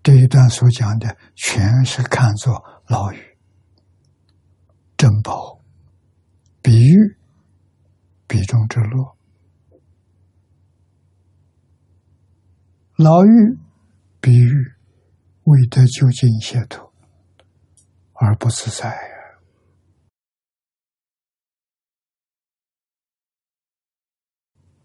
[0.00, 3.18] 这一段所讲的全是看作牢狱、
[4.96, 5.60] 珍宝、
[6.62, 7.16] 比喻、
[8.28, 9.16] 比中之乐、
[12.94, 13.58] 牢狱、
[14.20, 14.72] 比喻，
[15.42, 16.92] 未得究竟解脱
[18.12, 19.11] 而不自在。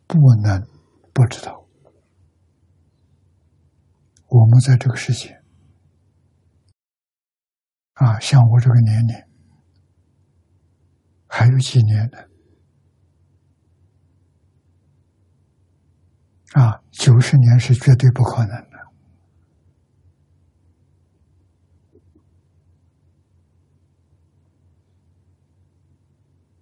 [0.07, 0.65] 不能
[1.13, 1.67] 不知道。
[4.29, 5.41] 我们在这个世界
[7.93, 9.15] 啊，像我这个年龄，
[11.27, 12.17] 还有几年呢？
[16.53, 18.77] 啊，九十年是绝对不可能的。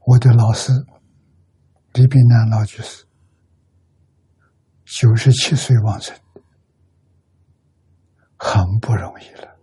[0.07, 0.71] 我的老师
[1.93, 3.04] 李炳南老居士
[4.97, 6.17] 九十七岁往生，
[8.37, 9.57] 很不容易了，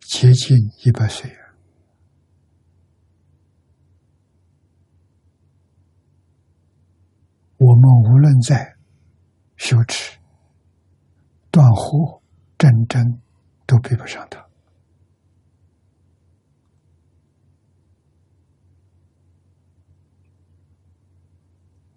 [0.00, 1.54] 接近一百岁啊。
[7.58, 8.76] 我们无论在
[9.56, 10.18] 修持、
[11.52, 12.20] 断惑、
[12.58, 13.22] 真真，
[13.68, 14.45] 都比不上他。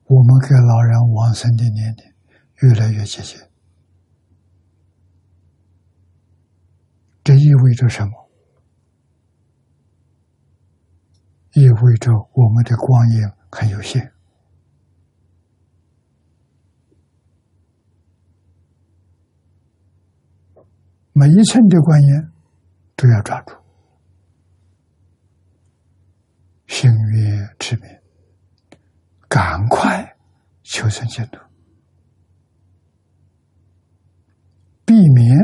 [0.09, 2.03] 我们跟老人往生的年龄
[2.63, 3.39] 越来越接近，
[7.23, 8.11] 这意味着什么？
[11.53, 14.11] 意味着我们的光阴很有限，
[21.13, 22.07] 每一寸的光阴
[22.95, 23.55] 都要抓住，
[26.65, 27.98] 心悦之明。
[29.29, 30.17] 赶快
[30.63, 31.39] 求生净土，
[34.85, 35.37] 避免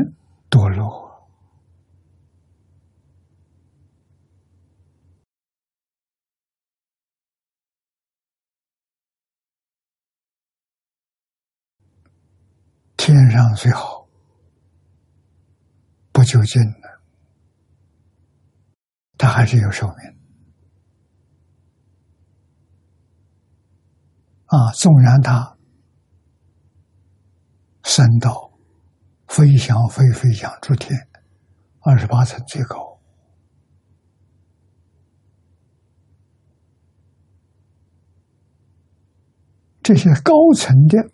[0.50, 1.06] 堕落。
[12.96, 14.08] 天上最好，
[16.10, 17.00] 不究竟的，
[19.16, 20.15] 他还是有寿命。
[24.46, 24.70] 啊！
[24.74, 25.56] 纵然他
[27.82, 28.52] 升到
[29.26, 30.96] 飞翔飞飞翔诸天，
[31.80, 33.00] 二十八层最高，
[39.82, 41.10] 这些高层的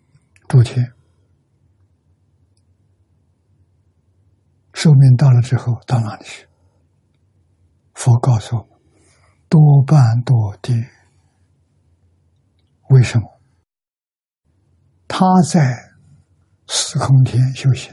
[0.47, 0.93] 诸天，
[4.75, 6.47] 寿命到了之后到哪里去？
[7.95, 8.81] 佛告诉我们：
[9.49, 11.02] 多半堕地。
[12.93, 13.41] 为什么
[15.09, 15.93] 他在
[16.69, 17.91] 四空天修行、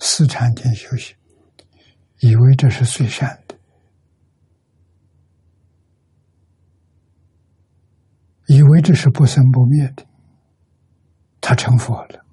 [0.00, 1.16] 四禅天修行，
[2.18, 3.56] 以为这是最善的，
[8.46, 10.04] 以为这是不生不灭的，
[11.40, 12.24] 他成佛了，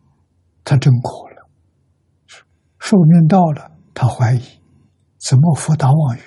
[0.64, 1.47] 他真苦了，
[2.80, 4.41] 寿命到了，他怀疑，
[5.20, 6.22] 怎么佛打妄语？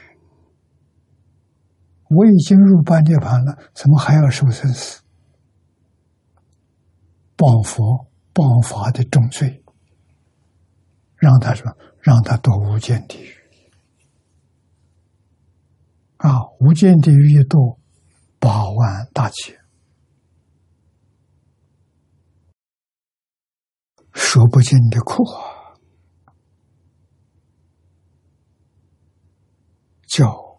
[2.10, 5.03] 我已经入半涅盘了，怎么还要受生死？
[7.36, 9.62] 报佛报法的重罪，
[11.16, 13.34] 让他说，让他堕无间地狱
[16.18, 16.40] 啊！
[16.60, 17.78] 无间地狱一堕，
[18.38, 19.60] 八万大劫，
[24.12, 25.76] 说不尽的苦啊！
[30.06, 30.58] 叫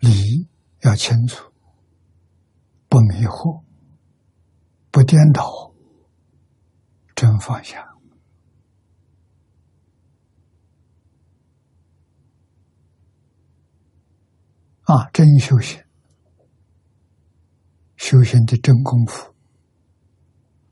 [0.00, 0.48] 理
[0.80, 1.52] 要清楚，
[2.88, 3.62] 不迷惑，
[4.90, 5.75] 不颠倒。
[7.16, 7.80] 真放下
[14.82, 15.10] 啊！
[15.12, 15.82] 真修行，
[17.96, 19.34] 修行的真功夫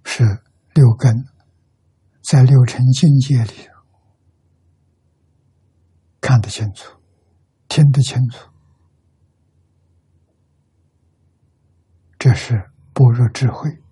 [0.05, 0.23] 是
[0.75, 1.25] 六根，
[2.23, 3.69] 在六尘境界里
[6.21, 7.01] 看得清楚，
[7.69, 8.51] 听得清楚，
[12.19, 13.83] 这是般若智慧，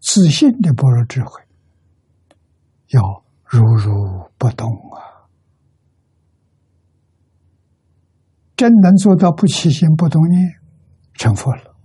[0.00, 1.49] 自信的般若智慧。
[2.90, 5.26] 要如如不动啊！
[8.56, 10.60] 真能做到不起心不动念，
[11.14, 11.76] 成佛了。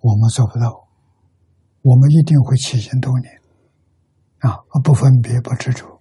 [0.00, 0.88] 我们做不到，
[1.82, 3.40] 我们一定会起心动念
[4.38, 4.56] 啊！
[4.82, 6.00] 不分别，不执着。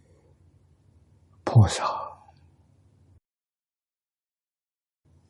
[1.43, 1.83] 菩萨，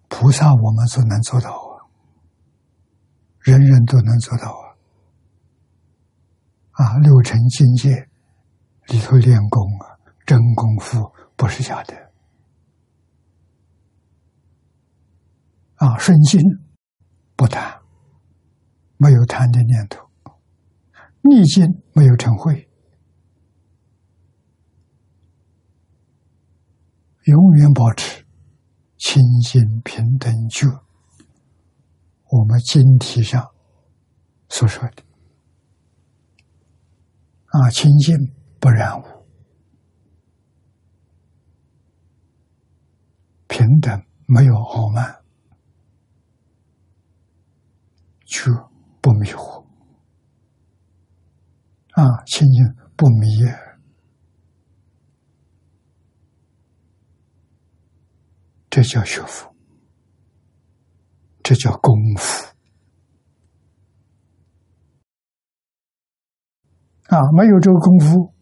[0.07, 1.89] 菩萨，我们是能做到啊！
[3.39, 4.68] 人人都能做到啊！
[6.79, 7.89] 啊，六尘境界
[8.87, 11.93] 里头练功啊，真功夫不是假的。
[15.75, 16.39] 啊，顺心
[17.35, 17.81] 不贪，
[18.95, 19.99] 没有贪的念头；
[21.21, 22.69] 逆境没有成慧，
[27.25, 28.25] 永远保持
[28.97, 30.65] 清净平等觉。
[32.29, 33.45] 我们经题上
[34.47, 35.08] 所说的。
[37.51, 38.15] 啊，清净
[38.59, 39.03] 不染污，
[43.47, 45.23] 平等没有傲慢，
[48.25, 48.51] 却
[49.01, 49.65] 不迷惑。
[51.91, 53.27] 啊，清净不迷，
[58.69, 59.53] 这叫学佛。
[61.41, 62.55] 这叫功夫
[67.09, 67.17] 啊！
[67.35, 68.33] 没有这个功夫，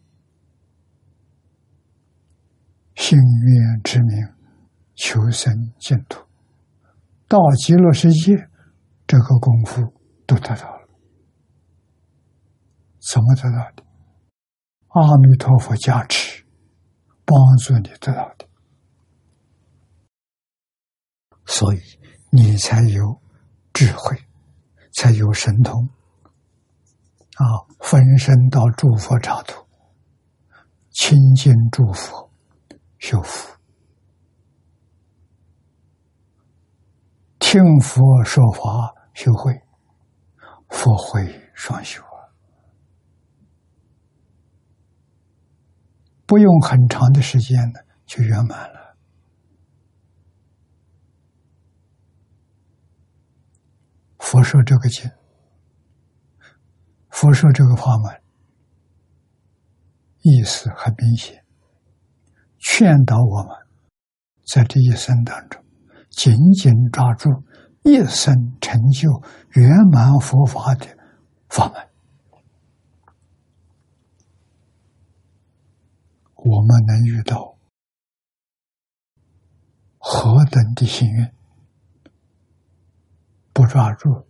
[2.94, 4.28] 心愿之名，
[4.94, 6.22] 求生净土，
[7.26, 8.36] 到极乐世界，
[9.06, 9.80] 这个功夫
[10.26, 10.88] 都得到了。
[13.00, 13.82] 怎么得到的？
[14.88, 16.44] 阿弥陀佛加持，
[17.24, 18.46] 帮助你得到的。
[21.46, 21.78] 所以
[22.30, 23.18] 你才有
[23.72, 24.18] 智慧，
[24.92, 25.88] 才有神通
[27.38, 27.64] 啊！
[27.78, 29.64] 分身到诸佛刹土，
[30.90, 32.30] 亲近诸佛，
[32.98, 33.56] 修福，
[37.38, 39.54] 听佛说法，修慧，
[40.68, 42.26] 佛慧双修啊！
[46.26, 48.96] 不用很长的时间呢，就圆满了。
[54.18, 55.08] 佛说这个经，
[57.20, 58.22] 佛说这个法门，
[60.22, 61.44] 意思很明显，
[62.60, 63.50] 劝导我们
[64.46, 65.60] 在这一生当中
[66.10, 67.28] 紧紧抓住
[67.82, 69.10] 一生成就
[69.54, 70.86] 圆满佛法的
[71.48, 71.88] 法门，
[76.36, 77.58] 我们能遇到
[79.98, 81.28] 何等的幸运！
[83.52, 84.24] 不抓住，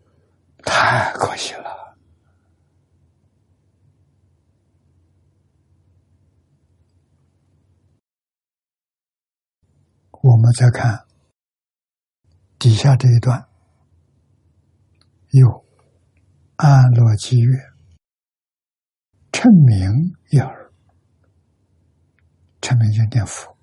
[0.65, 1.68] 太可惜了。
[10.23, 11.07] 我们再看
[12.59, 13.49] 底下这一段，
[15.31, 15.65] 有
[16.57, 17.59] 安乐积月，
[19.33, 20.73] 称名一耳，
[22.61, 23.57] 称名就念佛，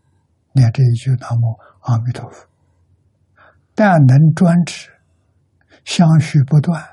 [0.53, 2.47] 念这一句“南无阿弥陀佛”，
[3.75, 4.91] 但能专指。
[5.83, 6.83] 相续不断，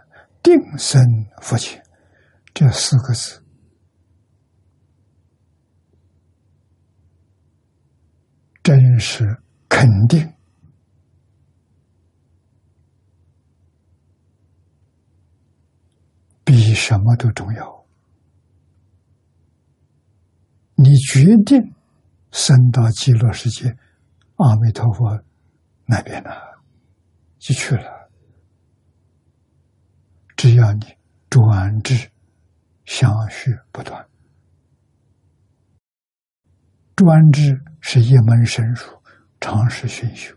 [0.42, 1.00] 定生
[1.40, 1.82] 佛前，
[2.52, 3.42] 这四个字，
[8.62, 9.24] 真实
[9.82, 10.32] 肯定，
[16.44, 17.84] 比什么都重要。
[20.76, 21.74] 你决定
[22.30, 23.76] 升到极乐世界，
[24.36, 25.20] 阿弥陀佛
[25.86, 26.62] 那边了，
[27.40, 28.08] 就去了。
[30.36, 30.86] 只要你
[31.28, 32.08] 专志
[32.84, 34.08] 相续不断，
[36.94, 39.01] 专志是一门深入，
[39.42, 40.36] 长时熏修，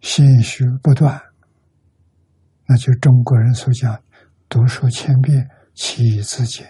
[0.00, 1.20] 心绪不断，
[2.66, 4.02] 那就中国人所讲
[4.48, 6.66] “读书千遍，其义自见”。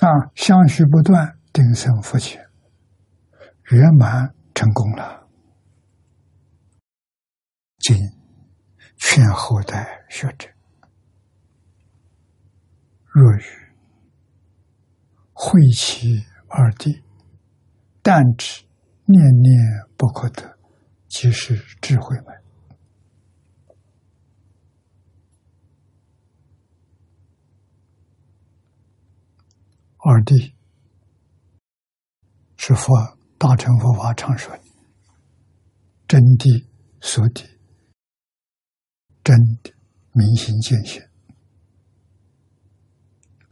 [0.00, 2.38] 啊，相续不断，定生福气。
[3.70, 5.28] 圆满成功了，
[7.80, 7.94] 今
[8.96, 10.48] 劝后代学者：
[13.18, 13.42] 若欲
[15.32, 17.02] 会其二谛，
[18.00, 18.62] 但知
[19.06, 19.52] 念念
[19.96, 20.56] 不可得，
[21.08, 22.26] 即是智慧门。
[29.98, 30.52] 二谛
[32.56, 33.18] 是佛。
[33.40, 34.52] 大乘佛法常说
[36.08, 36.66] ：“真谛、
[37.00, 37.48] 俗谛，
[39.22, 39.72] 真的
[40.10, 41.00] 明心见性；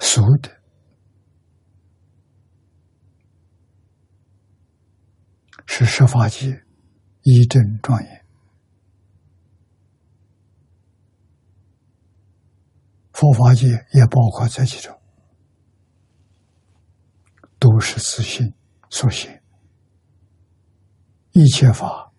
[0.07, 0.49] 俗的
[5.67, 6.65] 是十法界
[7.23, 8.27] 一真庄严。
[13.13, 14.97] 佛法界也包括在其中，
[17.59, 18.55] 都是自信
[18.89, 19.43] 所现。”
[21.35, 22.13] 一切法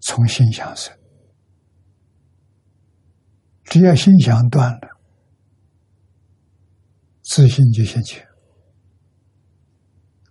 [0.00, 0.94] 从心想生，
[3.64, 4.97] 只要心想断了，
[7.28, 8.26] 自信就先前。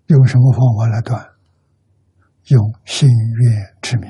[0.07, 1.23] 用什么方法来断？
[2.47, 4.09] 用心愿之名。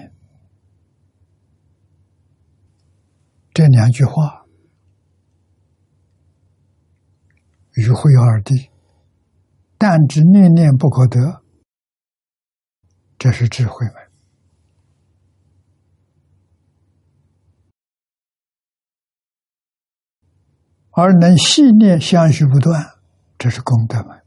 [3.53, 4.45] 这两句话，
[7.73, 8.69] 与会二谛，
[9.77, 11.43] 但知念念不可得。
[13.17, 14.07] 这是智慧门，
[21.00, 22.84] 而能细念相续不断，
[23.38, 24.18] 这是功德嘛。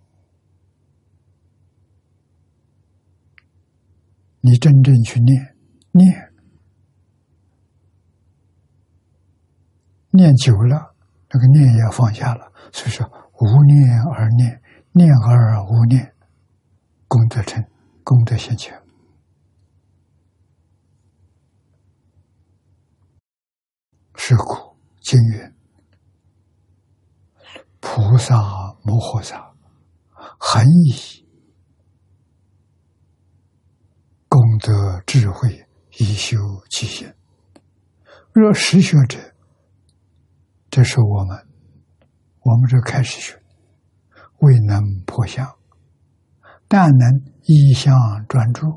[4.41, 5.57] 你真正去念
[5.91, 6.33] 念，
[10.11, 10.95] 念久了，
[11.31, 12.53] 那个念也放下了。
[12.73, 13.05] 所以说，
[13.41, 14.63] 无念而念，
[14.93, 16.15] 念而无念，
[17.09, 17.61] 功德成，
[18.05, 18.81] 功德现前。
[24.15, 25.53] 是故经云
[27.93, 28.37] ：“菩萨
[28.85, 29.53] 摩诃萨，
[30.39, 31.27] 恒以
[34.29, 35.67] 功德智慧
[35.99, 36.39] 以修
[36.71, 37.13] 其心。
[38.33, 39.19] 若实学者，
[40.71, 41.37] 这是我们，
[42.43, 43.43] 我们这开始学。”
[44.39, 45.45] 未能破相，
[46.69, 47.93] 但能一相
[48.29, 48.69] 专注，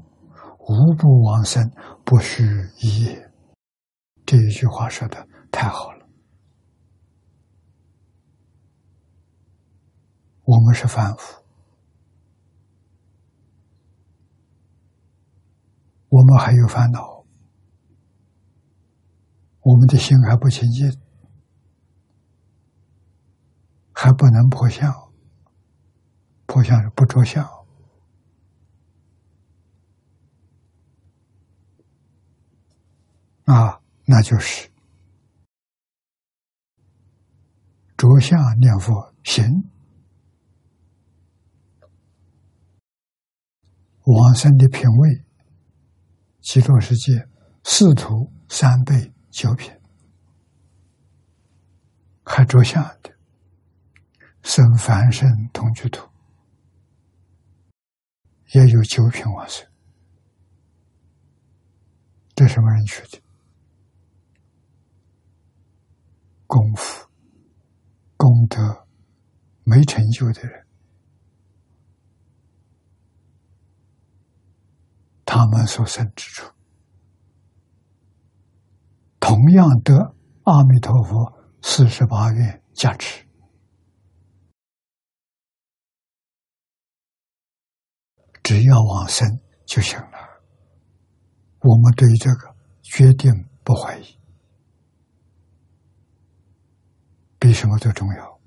[0.57, 1.71] 无不往生，
[2.03, 2.43] 不虚
[2.81, 3.31] 一也。
[4.25, 5.92] 这一句话说的太好了。
[10.45, 11.41] 我们是凡夫，
[16.09, 17.23] 我们还有烦恼，
[19.61, 20.91] 我们的心还不清净，
[23.93, 24.93] 还不能破相。
[26.45, 27.43] 破相是不着相。
[33.45, 34.69] 啊，那就是。
[37.97, 39.72] 着相念佛行。
[44.05, 45.23] 往生的品位，
[46.41, 47.27] 极乐世界
[47.63, 49.71] 四图三倍九品，
[52.23, 53.11] 还着相的
[54.41, 56.09] 生凡圣同居土。
[58.53, 59.67] 也有九品往生，
[62.35, 63.19] 这什么人去的？
[66.45, 67.09] 功夫、
[68.15, 68.85] 功德
[69.63, 70.62] 没成就的人，
[75.35, 76.53] 他们所生之处，
[79.19, 83.25] 同样得阿弥陀佛四十八愿加持。
[88.43, 89.27] 只要往生
[89.65, 90.43] 就行了。
[91.61, 94.19] 我们对这个决定不怀疑，
[97.39, 98.39] 比什么都重要。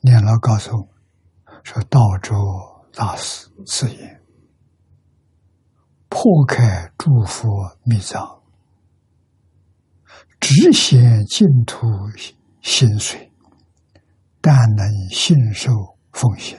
[0.00, 0.88] 念老告诉我
[1.64, 2.34] 说：“道州
[2.94, 4.22] 大师此言，
[6.08, 7.48] 破开诸佛
[7.84, 8.42] 密藏，
[10.38, 11.86] 直显净土
[12.60, 13.30] 心髓，
[14.40, 15.70] 但能信受
[16.12, 16.58] 奉行。”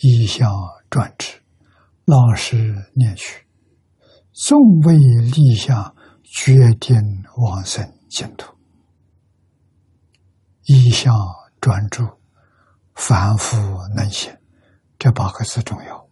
[0.00, 0.48] 一向
[0.88, 1.42] 转之，
[2.04, 3.44] 老实念去，
[4.32, 4.56] 纵
[4.86, 6.96] 未立下决定
[7.36, 8.54] 往生净土。
[10.62, 11.12] 一向
[11.60, 12.06] 专注，
[12.94, 13.56] 反复
[13.96, 14.32] 能行，
[14.98, 16.08] 这八个字重要。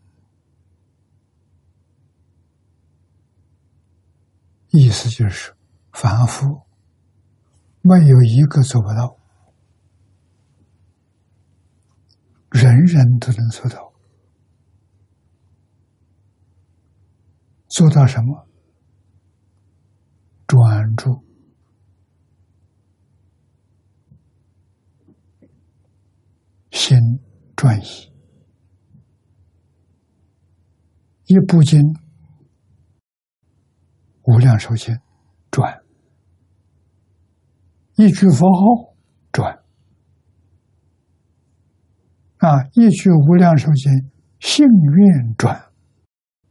[4.70, 5.54] 意思就是，
[5.92, 6.62] 凡夫
[7.82, 9.16] 没有一个做不到。
[12.50, 13.92] 人人都能做到，
[17.68, 18.46] 做到什么？
[20.46, 21.24] 专注，
[26.70, 26.96] 心
[27.56, 28.12] 专一，
[31.26, 31.80] 一部经
[34.22, 34.96] 无量寿经
[35.50, 35.82] 转，
[37.96, 38.94] 一句佛号
[39.32, 39.58] 转。
[42.38, 42.62] 啊！
[42.74, 43.90] 一句无量寿经，
[44.40, 45.56] 信愿转；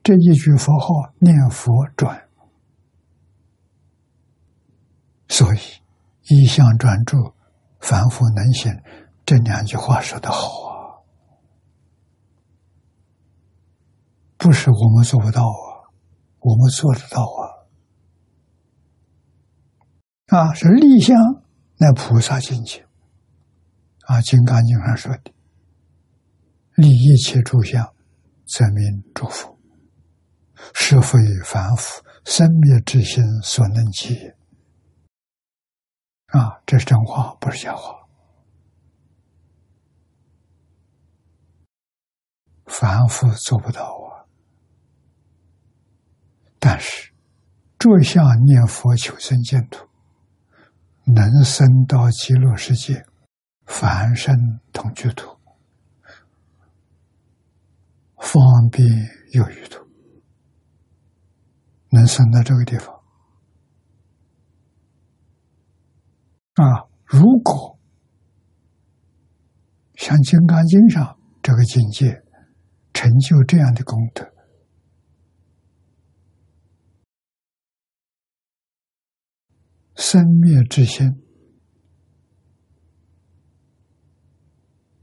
[0.04, 2.28] 这一句佛号，念佛转。
[5.30, 5.60] 所以，
[6.34, 7.16] 一向专注，
[7.80, 8.74] 凡夫能行。
[9.26, 10.75] 这两句话说的好啊！
[14.46, 15.90] 不是我们做不到啊，
[16.38, 17.42] 我们做得到啊！
[20.38, 21.18] 啊，是立相
[21.78, 22.86] 乃菩萨境界
[24.02, 25.34] 啊，《金刚经》上说的。
[26.76, 27.92] 立一切诸相，
[28.46, 29.58] 则名诸佛。
[30.76, 34.16] 是非凡夫生灭之心所能及。
[36.28, 37.96] 啊，这是真话，不是假话。
[42.68, 44.05] 凡夫做不到啊。
[46.68, 47.12] 但是，
[47.78, 49.88] 着相念佛求生净土，
[51.06, 53.06] 能生到极乐世界，
[53.68, 54.36] 凡圣
[54.74, 55.38] 同居土。
[58.18, 58.42] 方
[58.72, 58.84] 便
[59.34, 59.86] 有余土，
[61.92, 62.96] 能生到这个地方
[66.56, 66.90] 啊！
[67.06, 67.78] 如果
[69.94, 72.24] 像《金刚经》上这个境界，
[72.92, 74.28] 成就这样的功德，
[79.96, 81.10] 生灭之心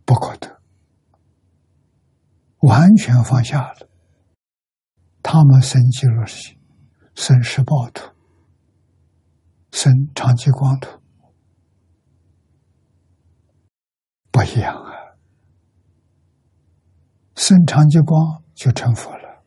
[0.04, 0.60] 不可得，
[2.60, 3.88] 完全放下了。
[5.22, 6.58] 他们生极乐世界，
[7.14, 8.12] 生十报土，
[9.70, 11.00] 生长期光土，
[14.30, 14.92] 不一样啊！
[17.34, 19.42] 生长期光就成佛了，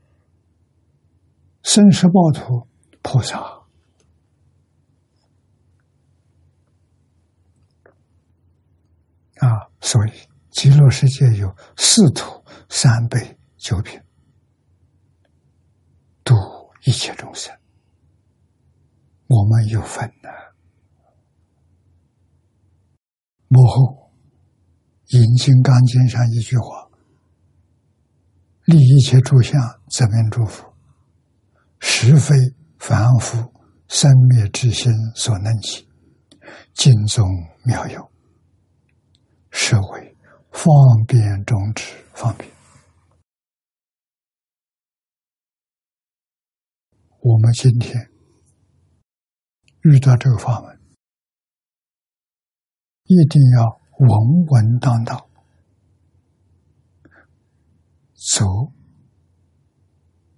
[1.61, 2.67] 生十报土
[3.03, 3.39] 菩萨
[9.39, 10.11] 啊，所以
[10.49, 14.01] 极乐世界有四土三杯九品。
[16.23, 16.33] 度
[16.85, 17.55] 一切众生，
[19.27, 20.29] 我们有份的。
[23.47, 24.11] 幕后
[25.09, 26.89] 引经刚经上一句话
[28.65, 29.61] ：“立一切诸相，
[29.91, 30.73] 则名诸佛。
[31.79, 32.35] 实非
[32.79, 33.53] 凡夫
[33.87, 35.87] 生灭之心所能及。
[36.73, 37.23] 尽中
[37.63, 38.11] 妙有，
[39.57, 40.17] 是为
[40.51, 40.69] 方
[41.07, 42.51] 便中之方便。”
[47.21, 48.11] 我们今天
[49.83, 50.79] 遇到这个法门，
[53.05, 54.09] 一定要稳
[54.49, 55.17] 稳当当，
[58.13, 58.45] 走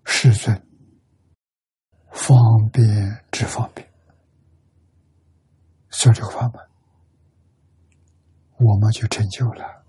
[0.06, 0.56] 世尊
[2.12, 2.38] 方
[2.72, 2.86] 便
[3.32, 3.92] 之方便，
[5.90, 6.70] 做这个法门，
[8.60, 9.84] 我们就成就了，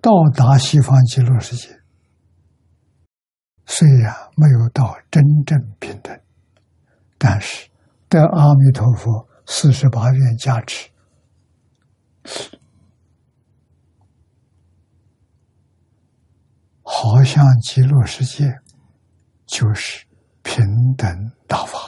[0.00, 1.80] 到达西方极乐世界。
[3.66, 6.20] 虽然没有到真正平等，
[7.18, 7.68] 但是
[8.08, 10.90] 得阿弥陀佛四十八愿加持，
[16.82, 18.52] 好像极乐世界
[19.46, 20.04] 就是
[20.42, 20.64] 平
[20.96, 21.78] 等大法，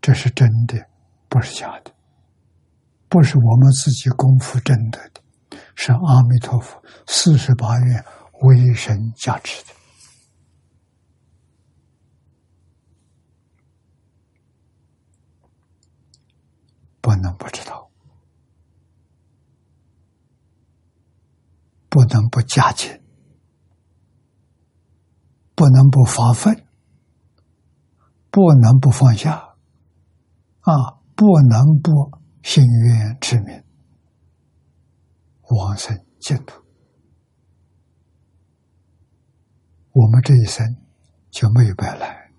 [0.00, 0.86] 这是真的，
[1.32, 1.90] 不是假的，
[3.08, 5.22] 不是我们自己功夫挣得的，
[5.74, 8.04] 是阿弥陀佛四十八愿。
[8.42, 9.72] 为神加持的，
[17.00, 17.88] 不能不知道，
[21.88, 23.00] 不能不加紧，
[25.54, 26.66] 不能不发奋，
[28.32, 29.54] 不能不放下，
[30.62, 32.10] 啊，不能不
[32.42, 33.62] 心愿之名，
[35.50, 36.60] 往生净土。
[39.92, 40.66] 我们这一生
[41.30, 42.32] 就没有白来，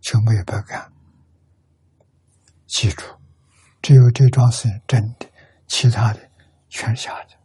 [0.00, 0.92] 就没有白干。
[2.66, 3.04] 记住，
[3.80, 5.26] 只有这桩事真的，
[5.66, 6.30] 其他的
[6.68, 7.38] 全是假的。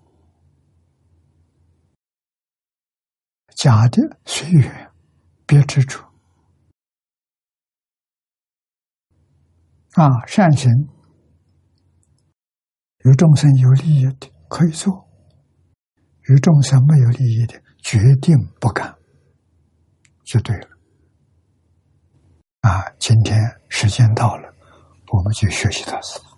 [3.56, 4.92] 假的随缘，
[5.46, 6.13] 别执着。
[9.94, 10.72] 啊，善行
[13.04, 15.08] 与众生有利益的可以做，
[16.30, 18.96] 与众生没有利益的，决定不敢。
[20.24, 20.68] 就对了，
[22.62, 22.82] 啊！
[22.98, 23.38] 今天
[23.68, 24.54] 时间到了，
[25.12, 26.33] 我们就学习到此。